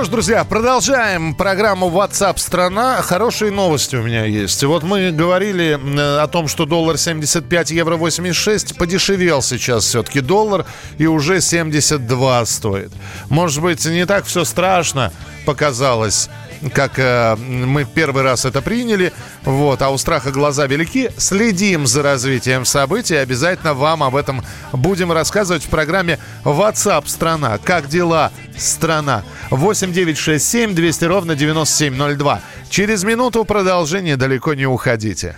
Что 0.00 0.06
ж, 0.06 0.08
друзья, 0.08 0.44
продолжаем 0.44 1.34
программу 1.34 1.90
WhatsApp 1.90 2.38
страна. 2.38 3.02
Хорошие 3.02 3.50
новости 3.50 3.96
у 3.96 4.02
меня 4.02 4.24
есть. 4.24 4.64
Вот 4.64 4.82
мы 4.82 5.10
говорили 5.10 5.78
э, 5.78 6.22
о 6.22 6.26
том, 6.26 6.48
что 6.48 6.64
доллар 6.64 6.96
75, 6.96 7.70
евро 7.70 7.98
86. 7.98 8.78
Подешевел 8.78 9.42
сейчас 9.42 9.84
все-таки 9.84 10.20
доллар 10.20 10.64
и 10.96 11.04
уже 11.04 11.42
72 11.42 12.46
стоит. 12.46 12.90
Может 13.28 13.62
быть, 13.62 13.84
не 13.84 14.06
так 14.06 14.24
все 14.24 14.44
страшно 14.44 15.12
показалось 15.50 16.30
как 16.74 16.98
э, 16.98 17.34
мы 17.36 17.84
первый 17.84 18.22
раз 18.22 18.44
это 18.44 18.62
приняли. 18.62 19.12
Вот, 19.44 19.82
а 19.82 19.90
у 19.90 19.98
страха 19.98 20.30
глаза 20.30 20.66
велики. 20.66 21.10
Следим 21.16 21.86
за 21.86 22.02
развитием 22.02 22.64
событий. 22.64 23.16
Обязательно 23.16 23.74
вам 23.74 24.02
об 24.02 24.14
этом 24.14 24.44
будем 24.72 25.10
рассказывать 25.10 25.64
в 25.64 25.68
программе 25.68 26.18
WhatsApp 26.44 27.08
страна. 27.08 27.58
Как 27.58 27.88
дела, 27.88 28.30
страна? 28.56 29.24
8 29.50 29.92
9 29.92 30.18
6 30.18 30.46
7 30.46 30.74
200 30.74 31.04
ровно 31.06 31.34
9702. 31.34 32.40
Через 32.68 33.02
минуту 33.02 33.44
продолжение 33.44 34.16
далеко 34.16 34.54
не 34.54 34.66
уходите. 34.66 35.36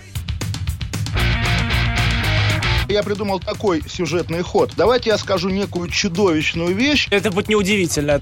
Я 2.89 3.01
придумал 3.01 3.39
такой 3.39 3.81
сюжетный 3.89 4.43
ход. 4.43 4.73
Давайте 4.77 5.09
я 5.09 5.17
скажу 5.17 5.49
некую 5.49 5.89
чудовищную 5.89 6.75
вещь. 6.75 7.07
Это 7.09 7.31
будет 7.31 7.47
неудивительно. 7.47 8.21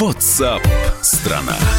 WhatsApp 0.00 0.62
страна. 1.02 1.77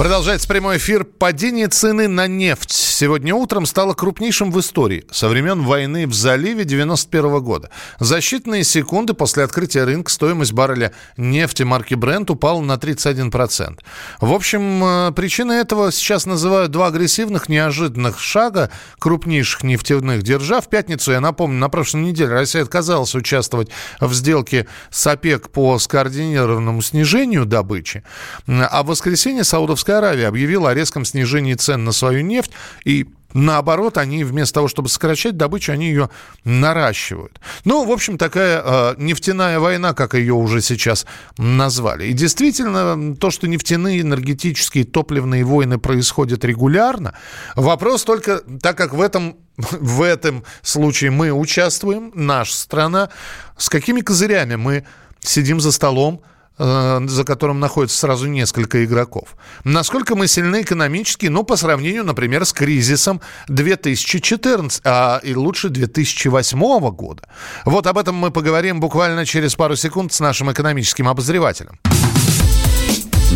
Продолжается 0.00 0.48
прямой 0.48 0.78
эфир. 0.78 1.04
Падение 1.04 1.68
цены 1.68 2.08
на 2.08 2.26
нефть 2.26 2.70
сегодня 2.70 3.34
утром 3.34 3.66
стало 3.66 3.92
крупнейшим 3.92 4.50
в 4.50 4.58
истории 4.58 5.04
со 5.10 5.28
времен 5.28 5.62
войны 5.62 6.06
в 6.06 6.14
заливе 6.14 6.64
91 6.64 7.42
года. 7.42 7.68
За 7.98 8.16
считанные 8.16 8.62
секунды 8.62 9.12
после 9.12 9.44
открытия 9.44 9.84
рынка 9.84 10.10
стоимость 10.10 10.54
барреля 10.54 10.92
нефти 11.18 11.64
марки 11.64 11.92
Brent 11.92 12.32
упала 12.32 12.62
на 12.62 12.76
31%. 12.76 13.80
В 14.22 14.32
общем, 14.32 14.82
э, 14.82 15.12
причиной 15.12 15.58
этого 15.58 15.92
сейчас 15.92 16.24
называют 16.24 16.70
два 16.70 16.86
агрессивных, 16.86 17.50
неожиданных 17.50 18.20
шага 18.20 18.70
крупнейших 18.98 19.64
нефтяных 19.64 20.22
держав. 20.22 20.64
В 20.64 20.70
пятницу, 20.70 21.12
я 21.12 21.20
напомню, 21.20 21.58
на 21.58 21.68
прошлой 21.68 22.04
неделе 22.04 22.30
Россия 22.30 22.62
отказалась 22.62 23.14
участвовать 23.14 23.68
в 24.00 24.14
сделке 24.14 24.66
с 24.90 25.06
ОПЕК 25.06 25.50
по 25.50 25.78
скоординированному 25.78 26.80
снижению 26.80 27.44
добычи. 27.44 28.02
А 28.46 28.82
в 28.82 28.86
воскресенье 28.86 29.44
Саудовская 29.44 29.89
Аравия 29.90 30.28
объявила 30.28 30.70
о 30.70 30.74
резком 30.74 31.04
снижении 31.04 31.54
цен 31.54 31.84
на 31.84 31.92
свою 31.92 32.22
нефть. 32.22 32.52
И 32.84 33.06
Наоборот, 33.32 33.96
они 33.96 34.24
вместо 34.24 34.54
того, 34.54 34.68
чтобы 34.68 34.88
сокращать 34.88 35.36
добычу, 35.36 35.72
они 35.72 35.86
ее 35.86 36.10
наращивают. 36.44 37.40
Ну, 37.64 37.84
в 37.84 37.92
общем, 37.92 38.18
такая 38.18 38.60
э, 38.64 38.94
нефтяная 38.98 39.60
война, 39.60 39.94
как 39.94 40.14
ее 40.14 40.34
уже 40.34 40.60
сейчас 40.60 41.06
назвали. 41.38 42.06
И 42.06 42.12
действительно, 42.12 43.14
то, 43.14 43.30
что 43.30 43.46
нефтяные, 43.46 44.00
энергетические, 44.00 44.84
топливные 44.84 45.44
войны 45.44 45.78
происходят 45.78 46.44
регулярно, 46.44 47.14
вопрос 47.54 48.02
только, 48.02 48.42
так 48.60 48.76
как 48.76 48.94
в 48.94 49.00
этом 49.00 49.36
в 49.56 50.02
этом 50.02 50.44
случае 50.62 51.10
мы 51.10 51.30
участвуем, 51.30 52.10
наша 52.14 52.54
страна, 52.54 53.10
с 53.56 53.68
какими 53.68 54.00
козырями 54.00 54.56
мы 54.56 54.84
сидим 55.20 55.60
за 55.60 55.70
столом, 55.70 56.22
за 56.60 57.24
которым 57.24 57.58
находится 57.58 57.98
сразу 57.98 58.26
несколько 58.26 58.84
игроков. 58.84 59.36
Насколько 59.64 60.14
мы 60.14 60.26
сильны 60.26 60.60
экономически, 60.60 61.26
ну, 61.26 61.42
по 61.42 61.56
сравнению, 61.56 62.04
например, 62.04 62.44
с 62.44 62.52
кризисом 62.52 63.22
2014, 63.48 64.82
а 64.84 65.20
и 65.22 65.34
лучше 65.34 65.70
2008 65.70 66.90
года. 66.90 67.22
Вот 67.64 67.86
об 67.86 67.96
этом 67.96 68.14
мы 68.14 68.30
поговорим 68.30 68.78
буквально 68.78 69.24
через 69.24 69.54
пару 69.54 69.74
секунд 69.74 70.12
с 70.12 70.20
нашим 70.20 70.52
экономическим 70.52 71.08
обозревателем. 71.08 71.78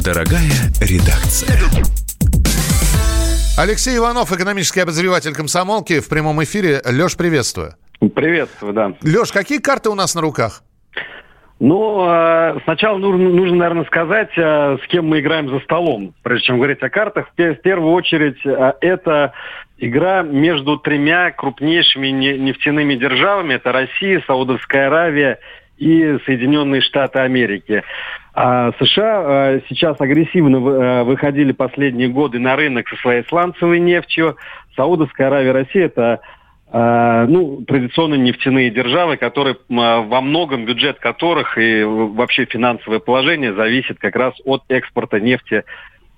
Дорогая 0.03 0.51
редакция. 0.81 1.59
Алексей 3.57 3.97
Иванов, 3.97 4.33
экономический 4.33 4.81
обозреватель 4.81 5.33
комсомолки 5.33 6.01
в 6.01 6.09
прямом 6.09 6.43
эфире. 6.43 6.83
Леш, 6.85 7.17
приветствую. 7.17 7.77
Приветствую, 8.01 8.75
да. 8.75 8.93
Леш, 9.03 9.33
какие 9.33 9.59
карты 9.59 9.89
у 9.91 9.95
нас 9.95 10.15
на 10.15 10.21
руках? 10.21 10.64
Ну, 11.61 12.05
э, 12.07 12.59
сначала 12.65 12.99
нужно, 12.99 13.29
нужно, 13.31 13.57
наверное, 13.57 13.85
сказать, 13.85 14.31
э, 14.37 14.77
с 14.83 14.87
кем 14.89 15.07
мы 15.07 15.21
играем 15.21 15.49
за 15.49 15.61
столом, 15.61 16.13
прежде 16.23 16.47
чем 16.47 16.57
говорить 16.57 16.83
о 16.83 16.91
картах. 16.91 17.31
В 17.37 17.55
первую 17.63 17.93
очередь, 17.93 18.45
э, 18.45 18.73
это 18.81 19.33
игра 19.79 20.23
между 20.23 20.79
тремя 20.79 21.31
крупнейшими 21.31 22.09
нефтяными 22.09 22.97
державами. 22.97 23.55
Это 23.55 23.71
Россия, 23.71 24.23
Саудовская 24.27 24.89
Аравия 24.89 25.39
и 25.79 26.19
Соединенные 26.27 26.81
Штаты 26.81 27.21
Америки. 27.21 27.83
А 28.35 28.73
США 28.81 29.61
сейчас 29.69 30.01
агрессивно 30.01 31.05
выходили 31.05 31.53
последние 31.53 32.09
годы 32.09 32.41
на 32.41 32.57
рынок 32.57 32.89
со 32.89 32.97
своей 32.97 33.25
сланцевой 33.25 33.79
нефтью. 33.79 34.37
Саудовская 34.77 35.29
Аравия, 35.29 35.53
Россия– 35.53 35.87
это 35.87 36.21
ну, 36.77 37.63
традиционные 37.69 38.19
нефтяные 38.19 38.69
державы, 38.69 39.17
которые 39.17 39.57
а, 39.71 40.01
во 40.01 40.21
многом 40.21 40.65
бюджет 40.65 40.99
которых 40.99 41.57
и 41.57 41.85
вообще 41.85 42.47
финансовое 42.47 42.99
положение 42.99 43.55
зависит 43.55 44.01
как 44.01 44.17
раз 44.17 44.35
от 44.45 44.65
экспорта 44.69 45.21
нефти 45.21 45.63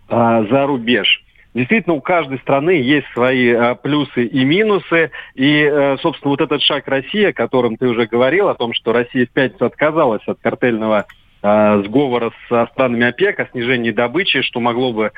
за 0.08 0.66
рубеж. 0.66 1.22
Действительно, 1.52 1.94
у 1.94 2.00
каждой 2.00 2.38
страны 2.38 2.70
есть 2.70 3.06
свои 3.12 3.74
плюсы 3.82 4.24
и 4.24 4.44
минусы. 4.44 5.10
И, 5.34 5.96
собственно, 6.00 6.30
вот 6.30 6.40
этот 6.40 6.62
шаг 6.62 6.86
России, 6.86 7.24
о 7.24 7.32
котором 7.32 7.76
ты 7.76 7.88
уже 7.88 8.06
говорил, 8.06 8.48
о 8.48 8.54
том, 8.54 8.72
что 8.72 8.92
Россия 8.92 9.26
в 9.26 9.30
пятницу 9.30 9.64
отказалась 9.64 10.22
от 10.26 10.38
картельного 10.40 11.06
сговора 11.42 12.30
со 12.48 12.66
странами 12.72 13.08
ОПЕК 13.08 13.40
о 13.40 13.46
снижении 13.46 13.90
добычи, 13.90 14.42
что 14.42 14.60
могло 14.60 14.92
бы 14.92 15.12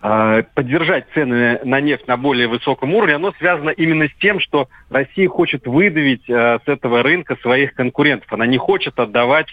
поддержать 0.00 1.04
цены 1.12 1.60
на 1.62 1.80
нефть 1.80 2.08
на 2.08 2.16
более 2.16 2.48
высоком 2.48 2.94
уровне, 2.94 3.16
оно 3.16 3.32
связано 3.32 3.68
именно 3.68 4.08
с 4.08 4.14
тем, 4.20 4.40
что 4.40 4.68
Россия 4.88 5.28
хочет 5.28 5.66
выдавить 5.66 6.28
а, 6.30 6.58
с 6.64 6.68
этого 6.68 7.02
рынка 7.02 7.36
своих 7.42 7.74
конкурентов. 7.74 8.32
Она 8.32 8.46
не 8.46 8.56
хочет 8.56 8.98
отдавать 8.98 9.48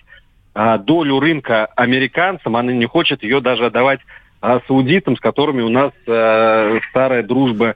а, 0.53 0.77
долю 0.77 1.19
рынка 1.19 1.65
американцам, 1.75 2.55
она 2.55 2.71
не 2.71 2.85
хочет 2.85 3.23
ее 3.23 3.41
даже 3.41 3.65
отдавать 3.65 3.99
саудитам, 4.67 5.17
с 5.17 5.19
которыми 5.19 5.63
у 5.63 5.69
нас 5.69 5.91
старая 6.91 7.23
дружба 7.23 7.75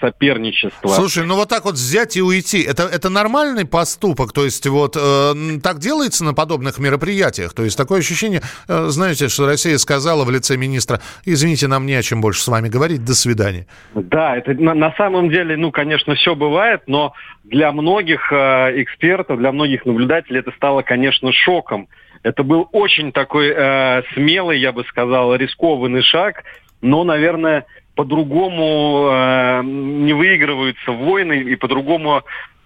соперничество. 0.00 0.88
Слушай, 0.88 1.24
ну 1.26 1.36
вот 1.36 1.48
так 1.48 1.64
вот 1.64 1.74
взять 1.74 2.16
и 2.16 2.22
уйти, 2.22 2.62
это, 2.62 2.84
это 2.84 3.10
нормальный 3.10 3.66
поступок? 3.66 4.32
То 4.32 4.44
есть 4.44 4.66
вот 4.66 4.96
э, 4.96 5.32
так 5.62 5.78
делается 5.78 6.24
на 6.24 6.34
подобных 6.34 6.78
мероприятиях? 6.78 7.54
То 7.54 7.64
есть 7.64 7.76
такое 7.76 8.00
ощущение, 8.00 8.42
э, 8.68 8.86
знаете, 8.88 9.28
что 9.28 9.46
Россия 9.46 9.78
сказала 9.78 10.24
в 10.24 10.30
лице 10.30 10.56
министра, 10.56 11.00
извините, 11.24 11.66
нам 11.68 11.86
не 11.86 11.94
о 11.94 12.02
чем 12.02 12.20
больше 12.20 12.42
с 12.42 12.48
вами 12.48 12.68
говорить, 12.68 13.04
до 13.04 13.14
свидания. 13.14 13.66
Да, 13.94 14.36
это 14.36 14.54
на, 14.54 14.74
на 14.74 14.92
самом 14.96 15.30
деле, 15.30 15.56
ну, 15.56 15.70
конечно, 15.70 16.14
все 16.14 16.34
бывает, 16.34 16.82
но 16.86 17.12
для 17.44 17.72
многих 17.72 18.32
э, 18.32 18.82
экспертов, 18.82 19.38
для 19.38 19.52
многих 19.52 19.84
наблюдателей 19.86 20.40
это 20.40 20.52
стало, 20.52 20.82
конечно, 20.82 21.32
шоком. 21.32 21.88
Это 22.22 22.42
был 22.42 22.68
очень 22.72 23.12
такой 23.12 23.52
э, 23.54 24.02
смелый, 24.14 24.58
я 24.58 24.72
бы 24.72 24.84
сказал, 24.84 25.34
рискованный 25.34 26.02
шаг, 26.02 26.44
но, 26.80 27.04
наверное, 27.04 27.66
по-другому 27.94 29.08
э, 29.10 29.62
не 29.64 30.12
выигрываются 30.12 30.90
войны 30.90 31.40
и 31.40 31.56
по-другому 31.56 32.22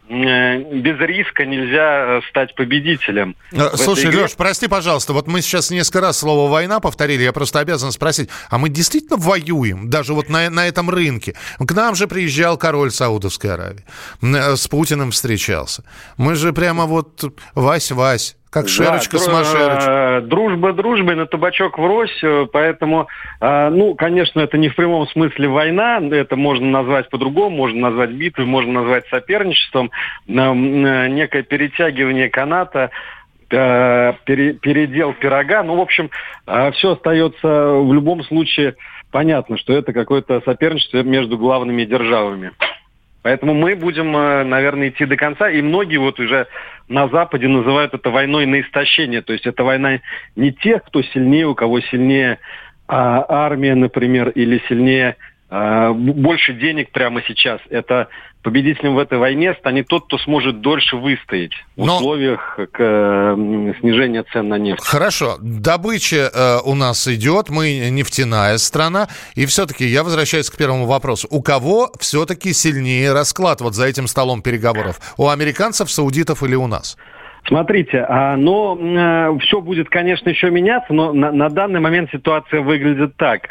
э, 0.08 0.58
без 0.80 0.98
риска 1.00 1.44
нельзя 1.44 2.18
э, 2.18 2.20
стать 2.30 2.54
победителем. 2.54 3.36
Э, 3.52 3.76
слушай, 3.76 4.06
Леш, 4.14 4.34
прости, 4.36 4.68
пожалуйста, 4.68 5.12
вот 5.12 5.26
мы 5.26 5.42
сейчас 5.42 5.70
несколько 5.70 6.00
раз 6.00 6.18
слово 6.18 6.50
«война» 6.50 6.80
повторили, 6.80 7.22
я 7.22 7.32
просто 7.32 7.60
обязан 7.60 7.92
спросить, 7.92 8.30
а 8.48 8.58
мы 8.58 8.70
действительно 8.70 9.16
воюем, 9.16 9.90
даже 9.90 10.14
вот 10.14 10.30
на, 10.30 10.48
на 10.48 10.66
этом 10.66 10.88
рынке? 10.88 11.34
К 11.58 11.72
нам 11.72 11.94
же 11.94 12.06
приезжал 12.08 12.56
король 12.56 12.90
Саудовской 12.90 13.52
Аравии, 13.52 13.84
с 14.22 14.66
Путиным 14.68 15.10
встречался. 15.10 15.84
Мы 16.16 16.36
же 16.36 16.54
прямо 16.54 16.86
вот 16.86 17.22
Вась-Вась, 17.54 18.37
как 18.50 18.68
шерочка 18.68 19.18
да, 19.18 19.22
с 19.22 19.28
машерочкой. 19.28 20.22
Дружба 20.28 20.72
дружбой, 20.72 21.16
на 21.16 21.26
табачок 21.26 21.78
врозь. 21.78 22.22
Э, 22.22 22.46
поэтому, 22.52 23.08
э, 23.40 23.68
ну, 23.70 23.94
конечно, 23.94 24.40
это 24.40 24.56
не 24.58 24.68
в 24.68 24.76
прямом 24.76 25.06
смысле 25.08 25.48
война. 25.48 26.00
Это 26.10 26.36
можно 26.36 26.66
назвать 26.66 27.10
по-другому. 27.10 27.56
Можно 27.56 27.90
назвать 27.90 28.10
битвой, 28.10 28.46
можно 28.46 28.72
назвать 28.80 29.06
соперничеством. 29.08 29.90
Некое 30.26 31.42
перетягивание 31.42 32.28
каната 32.28 32.90
передел 33.48 35.14
пирога. 35.14 35.62
Ну, 35.62 35.76
в 35.76 35.80
общем, 35.80 36.10
все 36.44 36.92
остается 36.92 37.48
в 37.48 37.92
любом 37.94 38.22
случае 38.24 38.74
понятно, 39.10 39.56
что 39.56 39.72
это 39.72 39.92
какое-то 39.92 40.40
соперничество 40.44 41.02
между 41.02 41.38
главными 41.38 41.84
державами. 41.84 42.52
Поэтому 43.22 43.54
мы 43.54 43.74
будем, 43.74 44.16
э, 44.16 44.44
наверное, 44.44 44.88
идти 44.88 45.04
до 45.04 45.16
конца. 45.16 45.50
И 45.50 45.60
многие 45.60 45.98
вот 45.98 46.20
уже 46.20 46.46
на 46.88 47.08
Западе 47.08 47.48
называют 47.48 47.94
это 47.94 48.10
войной 48.10 48.46
на 48.46 48.60
истощение. 48.60 49.22
То 49.22 49.32
есть 49.32 49.46
это 49.46 49.64
война 49.64 50.00
не 50.36 50.52
тех, 50.52 50.84
кто 50.84 51.02
сильнее, 51.02 51.46
у 51.46 51.54
кого 51.54 51.80
сильнее 51.80 52.38
а, 52.86 53.24
армия, 53.28 53.74
например, 53.74 54.30
или 54.30 54.62
сильнее 54.68 55.16
а, 55.50 55.92
больше 55.92 56.54
денег 56.54 56.90
прямо 56.90 57.22
сейчас. 57.22 57.60
Это 57.68 58.08
победителем 58.42 58.94
в 58.94 58.98
этой 58.98 59.18
войне 59.18 59.54
станет 59.54 59.88
тот, 59.88 60.06
кто 60.06 60.18
сможет 60.18 60.60
дольше 60.60 60.96
выстоять 60.96 61.52
в 61.76 61.84
Но... 61.84 61.96
условиях 61.96 62.58
к, 62.72 63.34
снижения 63.80 64.24
цен 64.32 64.48
на 64.48 64.58
нефть. 64.58 64.84
Хорошо. 64.84 65.36
Добыча 65.40 66.30
э, 66.32 66.58
у 66.64 66.74
нас 66.74 67.06
идет, 67.08 67.50
мы 67.50 67.90
нефтяная 67.90 68.58
страна. 68.58 69.08
И 69.34 69.46
все-таки 69.46 69.84
я 69.84 70.02
возвращаюсь 70.02 70.50
к 70.50 70.56
первому 70.56 70.86
вопросу. 70.86 71.28
У 71.30 71.42
кого 71.42 71.90
все-таки 71.98 72.52
сильнее 72.52 73.12
расклад 73.12 73.60
вот 73.60 73.74
за 73.74 73.86
этим 73.86 74.06
столом 74.06 74.42
переговоров? 74.42 75.00
У 75.16 75.28
американцев, 75.28 75.90
саудитов 75.90 76.42
или 76.42 76.54
у 76.54 76.66
нас? 76.66 76.96
Смотрите, 77.46 78.04
а, 78.08 78.36
но 78.36 78.78
э, 78.78 79.38
все 79.40 79.60
будет, 79.60 79.88
конечно, 79.88 80.28
еще 80.28 80.50
меняться, 80.50 80.92
но 80.92 81.12
на, 81.12 81.32
на 81.32 81.48
данный 81.48 81.80
момент 81.80 82.10
ситуация 82.10 82.60
выглядит 82.60 83.16
так. 83.16 83.48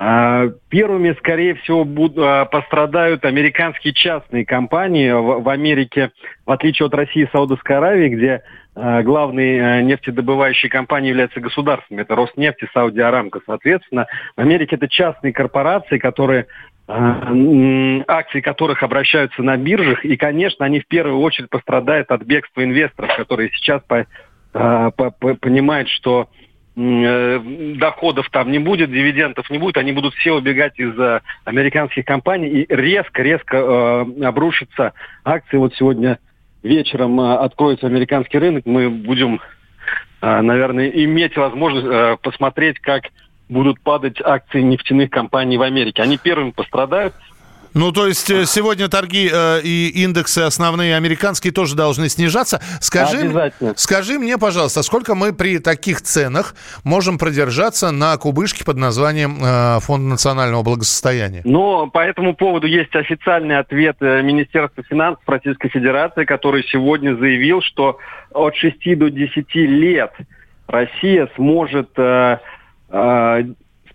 А, 0.00 0.50
первыми, 0.68 1.12
скорее 1.18 1.56
всего, 1.56 1.84
а, 2.18 2.44
пострадают 2.44 3.24
американские 3.24 3.92
частные 3.92 4.46
компании 4.46 5.10
в, 5.10 5.48
Америке, 5.48 6.12
в 6.46 6.52
отличие 6.52 6.86
от 6.86 6.94
России 6.94 7.24
и 7.24 7.30
Саудовской 7.32 7.76
Аравии, 7.76 8.08
где 8.08 8.42
а, 8.76 9.02
главные 9.02 9.82
нефтедобывающие 9.82 10.70
компании 10.70 11.08
являются 11.08 11.40
государствами. 11.40 12.02
Это 12.02 12.14
Роснефть 12.14 12.62
и 12.62 12.68
Сауди 12.72 13.00
Арамко. 13.00 13.40
Соответственно, 13.44 14.06
в 14.36 14.40
Америке 14.40 14.76
это 14.76 14.88
частные 14.88 15.32
корпорации, 15.32 15.98
которые 15.98 16.46
акции 16.90 18.40
которых 18.40 18.82
обращаются 18.82 19.42
на 19.42 19.58
биржах, 19.58 20.06
и, 20.06 20.16
конечно, 20.16 20.64
они 20.64 20.80
в 20.80 20.86
первую 20.86 21.20
очередь 21.20 21.50
пострадают 21.50 22.10
от 22.10 22.22
бегства 22.22 22.64
инвесторов, 22.64 23.14
которые 23.14 23.50
сейчас 23.50 23.82
по, 23.82 24.06
по, 24.52 25.10
по, 25.10 25.34
понимают, 25.34 25.90
что 25.90 26.30
доходов 26.78 28.28
там 28.30 28.52
не 28.52 28.60
будет, 28.60 28.92
дивидендов 28.92 29.50
не 29.50 29.58
будет, 29.58 29.76
они 29.78 29.90
будут 29.90 30.14
все 30.14 30.34
убегать 30.34 30.78
из 30.78 30.96
э, 30.96 31.20
американских 31.44 32.04
компаний 32.04 32.48
и 32.48 32.66
резко-резко 32.68 33.56
э, 33.56 34.24
обрушатся 34.24 34.92
акции. 35.24 35.56
Вот 35.56 35.74
сегодня 35.74 36.20
вечером 36.62 37.20
э, 37.20 37.34
откроется 37.38 37.88
американский 37.88 38.38
рынок, 38.38 38.64
мы 38.64 38.90
будем, 38.90 39.40
э, 40.20 40.40
наверное, 40.40 40.88
иметь 40.88 41.36
возможность 41.36 41.86
э, 41.86 42.16
посмотреть, 42.22 42.78
как 42.78 43.04
будут 43.48 43.80
падать 43.80 44.20
акции 44.22 44.60
нефтяных 44.60 45.10
компаний 45.10 45.58
в 45.58 45.62
Америке. 45.62 46.02
Они 46.02 46.16
первыми 46.16 46.52
пострадают, 46.52 47.14
ну, 47.74 47.92
то 47.92 48.06
есть 48.06 48.30
э, 48.30 48.44
сегодня 48.46 48.88
торги 48.88 49.28
э, 49.32 49.60
и 49.62 49.88
индексы 50.02 50.40
основные 50.40 50.96
американские 50.96 51.52
тоже 51.52 51.76
должны 51.76 52.08
снижаться. 52.08 52.60
Скажи, 52.80 53.52
скажи 53.76 54.18
мне, 54.18 54.38
пожалуйста, 54.38 54.82
сколько 54.82 55.14
мы 55.14 55.32
при 55.32 55.58
таких 55.58 56.02
ценах 56.02 56.54
можем 56.84 57.18
продержаться 57.18 57.90
на 57.90 58.16
кубышке 58.16 58.64
под 58.64 58.76
названием 58.76 59.38
э, 59.42 59.80
Фонд 59.80 60.04
национального 60.04 60.62
благосостояния? 60.62 61.42
Ну, 61.44 61.90
по 61.90 62.00
этому 62.00 62.34
поводу 62.34 62.66
есть 62.66 62.94
официальный 62.94 63.58
ответ 63.58 63.96
э, 64.00 64.22
Министерства 64.22 64.82
финансов 64.84 65.22
Российской 65.26 65.68
Федерации, 65.68 66.24
который 66.24 66.64
сегодня 66.64 67.16
заявил, 67.16 67.62
что 67.62 67.98
от 68.32 68.56
6 68.56 68.98
до 68.98 69.10
10 69.10 69.54
лет 69.54 70.12
Россия 70.66 71.28
сможет... 71.36 71.90
Э, 71.96 72.38
э, 72.90 73.44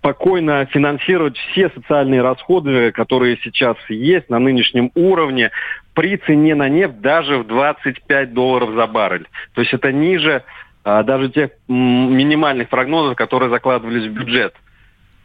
спокойно 0.04 0.66
финансировать 0.66 1.38
все 1.38 1.70
социальные 1.70 2.22
расходы, 2.22 2.91
которые 2.91 3.39
сейчас 3.41 3.78
есть 3.88 4.30
на 4.30 4.38
нынешнем 4.38 4.91
уровне, 4.95 5.51
при 5.93 6.18
цене 6.18 6.56
на 6.56 6.68
нефть 6.68 6.99
даже 6.99 7.38
в 7.38 7.47
25 7.47 8.34
долларов 8.34 8.72
за 8.76 8.86
баррель. 8.86 9.28
То 9.54 9.62
есть 9.62 9.74
это 9.74 9.93
ниже 9.93 10.43
а, 10.84 11.04
даже 11.04 11.30
тех 11.30 11.51
минимальных 11.70 12.68
прогнозов, 12.68 13.16
которые 13.16 13.49
закладывались 13.49 14.08
в 14.08 14.12
бюджет. 14.12 14.54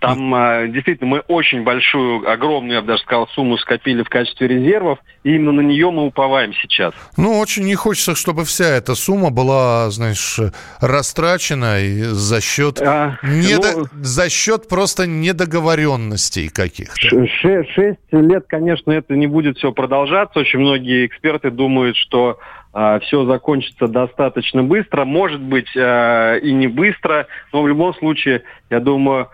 Там 0.00 0.32
э, 0.34 0.68
действительно 0.68 1.10
мы 1.10 1.18
очень 1.20 1.64
большую, 1.64 2.30
огромную, 2.30 2.76
я 2.76 2.80
бы 2.82 2.86
даже 2.86 3.02
сказал, 3.02 3.26
сумму 3.28 3.56
скопили 3.58 4.02
в 4.02 4.08
качестве 4.08 4.46
резервов, 4.46 5.00
и 5.24 5.34
именно 5.34 5.52
на 5.52 5.60
нее 5.60 5.90
мы 5.90 6.06
уповаем 6.06 6.52
сейчас. 6.54 6.94
Ну, 7.16 7.38
очень 7.38 7.64
не 7.64 7.74
хочется, 7.74 8.14
чтобы 8.14 8.44
вся 8.44 8.66
эта 8.66 8.94
сумма 8.94 9.30
была, 9.30 9.90
знаешь, 9.90 10.38
растрачена 10.80 11.80
и 11.80 12.02
за 12.02 12.40
счет, 12.40 12.80
а, 12.80 13.18
недо... 13.22 13.78
ну, 13.78 13.84
за 14.00 14.30
счет 14.30 14.68
просто 14.68 15.06
недоговоренностей 15.06 16.48
каких-то. 16.48 17.26
Шесть 17.26 17.98
лет, 18.12 18.44
конечно, 18.46 18.92
это 18.92 19.16
не 19.16 19.26
будет 19.26 19.58
все 19.58 19.72
продолжаться. 19.72 20.38
Очень 20.38 20.60
многие 20.60 21.06
эксперты 21.06 21.50
думают, 21.50 21.96
что 21.96 22.38
а, 22.72 23.00
все 23.00 23.24
закончится 23.24 23.88
достаточно 23.88 24.62
быстро. 24.62 25.04
Может 25.04 25.40
быть, 25.40 25.68
а, 25.76 26.36
и 26.36 26.52
не 26.52 26.68
быстро, 26.68 27.26
но 27.52 27.62
в 27.62 27.68
любом 27.68 27.94
случае, 27.94 28.42
я 28.70 28.78
думаю, 28.80 29.28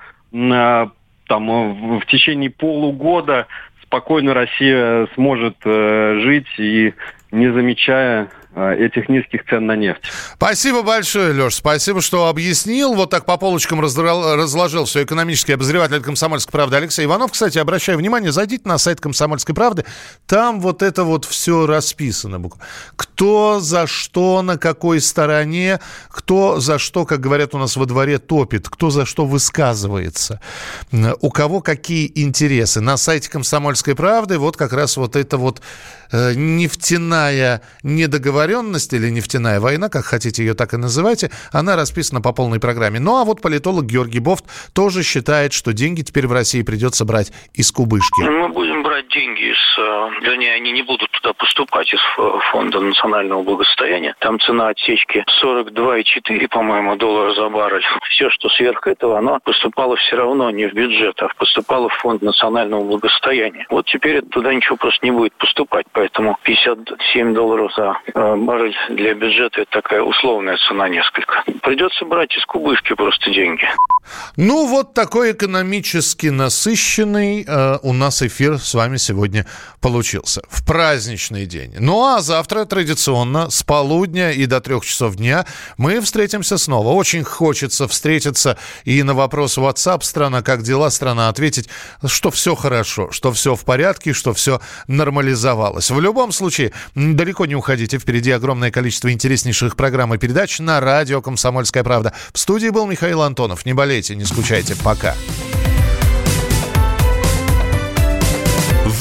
там 1.29 1.99
в 2.01 2.07
течение 2.07 2.51
полугода 2.51 3.47
спокойно 3.83 4.35
Россия 4.35 5.07
сможет 5.15 5.57
э, 5.65 6.19
жить 6.21 6.49
и 6.59 6.93
не 7.31 7.53
замечая 7.53 8.25
Э, 8.25 8.44
этих 8.55 9.09
низких 9.09 9.45
цен 9.49 9.67
на 9.67 9.75
нефть. 9.77 10.03
Спасибо 10.37 10.83
большое, 10.83 11.33
Леш. 11.33 11.57
Спасибо, 11.57 12.01
что 12.01 12.29
объяснил. 12.29 12.95
Вот 12.95 13.11
так 13.11 13.25
по 13.25 13.37
полочкам 13.37 13.81
разложил 13.81 14.85
все 14.85 15.03
экономический 15.03 15.55
обозреватель 15.55 16.01
«Комсомольской 16.01 16.53
правды» 16.53 16.77
Алексей 16.77 17.05
Иванов. 17.05 17.33
Кстати, 17.33 17.59
обращаю 17.59 17.99
внимание, 17.99 18.31
зайдите 18.31 18.69
на 18.69 18.79
сайт 18.79 19.01
«Комсомольской 19.01 19.55
правды». 19.55 19.85
Там 20.27 20.61
вот 20.61 20.83
это 20.83 21.03
вот 21.05 21.25
все 21.25 21.67
расписано. 21.67 22.41
Кто 22.97 23.61
за 23.61 23.87
что, 23.87 24.43
на 24.43 24.57
какой 24.57 25.01
стороне, 25.01 25.81
кто 26.09 26.61
за 26.61 26.79
что, 26.79 27.07
как 27.07 27.21
говорят 27.21 27.55
у 27.55 27.59
нас 27.59 27.77
во 27.77 27.87
дворе, 27.87 28.19
топит, 28.19 28.69
кто 28.69 28.91
за 28.91 29.05
что 29.05 29.27
высказывается, 29.27 30.41
у 30.93 31.31
кого 31.31 31.61
какие 31.61 32.11
интересы. 32.15 32.81
На 32.81 32.97
сайте 32.97 33.31
«Комсомольской 33.31 33.97
правды» 33.97 34.39
вот 34.39 34.57
как 34.57 34.73
раз 34.73 34.97
вот 34.97 35.17
это 35.17 35.39
вот 35.39 35.61
нефтяная 36.35 37.63
недоговоренность 37.83 38.25
договоренность 38.35 38.93
или 38.93 39.11
нефтяная 39.11 39.61
война, 39.61 39.89
как 39.89 40.05
хотите 40.05 40.43
ее 40.43 40.55
так 40.55 40.75
и 40.75 40.77
называйте, 40.77 41.31
она 41.53 41.77
расписана 41.77 42.21
по 42.21 42.33
полной 42.33 42.61
программе. 42.61 43.01
Ну 43.01 43.17
а 43.17 43.25
вот 43.25 43.41
политолог 43.41 43.85
Георгий 43.85 44.21
Бофт 44.21 44.45
тоже 44.75 45.03
считает, 45.03 45.53
что 45.53 45.73
деньги 45.73 46.03
теперь 46.03 46.27
в 46.27 46.33
России 46.33 46.63
придется 46.63 47.05
брать 47.05 47.33
из 47.55 47.71
кубышки. 47.71 48.23
Мы 48.23 48.49
будем 48.49 48.83
брать 48.83 49.09
деньги 49.09 49.53
из... 49.53 49.79
Э, 49.79 50.11
вернее, 50.23 50.55
они 50.55 50.73
не 50.73 50.83
будут 50.83 51.11
туда 51.11 51.33
поступать 51.33 51.93
из 51.93 52.01
Фонда 52.51 52.81
национального 52.81 53.43
благосостояния. 53.43 54.15
Там 54.21 54.39
цена 54.41 54.69
отсечки 54.69 55.25
42,4, 55.43 56.49
по-моему, 56.49 56.97
доллара 56.97 57.35
за 57.35 57.49
баррель. 57.49 57.85
Все, 58.11 58.31
что 58.31 58.49
сверх 58.51 58.87
этого, 58.87 59.19
оно 59.19 59.39
поступало 59.45 59.97
все 59.97 60.17
равно 60.17 60.51
не 60.51 60.67
в 60.67 60.75
бюджет, 60.75 61.21
а 61.23 61.29
поступало 61.37 61.89
в 61.89 61.95
Фонд 61.95 62.23
национального 62.23 62.85
благосостояния. 62.85 63.67
Вот 63.71 63.87
теперь 63.87 64.23
туда 64.23 64.53
ничего 64.55 64.77
просто 64.77 65.05
не 65.05 65.13
будет 65.13 65.35
поступать. 65.35 65.87
57 66.09 67.35
долларов 67.35 67.73
за 67.77 67.99
э, 68.07 68.37
баррель 68.37 68.77
для 68.91 69.15
бюджета 69.15 69.63
это 69.63 69.71
такая 69.71 70.03
условная 70.03 70.57
цена 70.69 70.89
несколько. 70.89 71.43
Придется 71.63 72.05
брать 72.05 72.37
из 72.37 72.45
кубышки 72.47 72.95
просто 72.95 73.31
деньги. 73.31 73.67
Ну, 74.37 74.67
вот 74.67 74.95
такой 74.95 75.33
экономически 75.33 76.27
насыщенный 76.27 77.45
э, 77.47 77.79
у 77.83 77.93
нас 77.93 78.23
эфир 78.23 78.59
с 78.59 78.75
вами 78.75 78.97
сегодня 78.99 79.47
получился. 79.81 80.43
В 80.49 80.65
праздничный 80.67 81.47
день. 81.47 81.75
Ну, 81.79 82.05
а 82.05 82.21
завтра 82.21 82.65
традиционно 82.65 83.51
с 83.51 83.63
полудня 83.63 84.33
и 84.33 84.47
до 84.47 84.61
трех 84.61 84.85
часов 84.85 85.17
дня 85.17 85.47
мы 85.79 86.01
встретимся 86.01 86.59
снова. 86.59 86.91
Очень 86.91 87.25
хочется 87.25 87.89
встретиться 87.89 88.59
и 88.85 89.03
на 89.03 89.15
вопрос 89.15 89.59
WhatsApp 89.59 90.03
«Страна, 90.03 90.43
как 90.43 90.63
дела, 90.63 90.91
страна?» 90.91 91.29
ответить, 91.29 91.69
что 92.07 92.31
все 92.31 92.55
хорошо, 92.55 93.11
что 93.11 93.33
все 93.33 93.55
в 93.55 93.65
порядке, 93.65 94.13
что 94.13 94.35
все 94.35 94.61
нормализовалось. 94.87 95.84
В 95.91 96.01
любом 96.01 96.33
случае, 96.33 96.73
далеко 96.95 97.47
не 97.47 97.55
уходите 97.55 97.99
Впереди 97.99 98.31
огромное 98.31 98.71
количество 98.71 99.13
интереснейших 99.13 99.77
программ 99.77 100.15
и 100.15 100.19
передач 100.19 100.59
на 100.59 100.81
радио 100.81 101.23
«Комсомольская 101.23 101.83
правда». 101.83 102.13
В 102.33 102.39
студии 102.39 102.69
был 102.69 102.87
Михаил 102.87 103.23
Антонов. 103.23 103.65
Не 103.65 103.73
болейте, 103.73 104.15
не 104.15 104.25
скучайте. 104.25 104.77
Пока. 104.83 105.15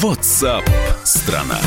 WhatsApp 0.01 0.63
страна. 1.03 1.59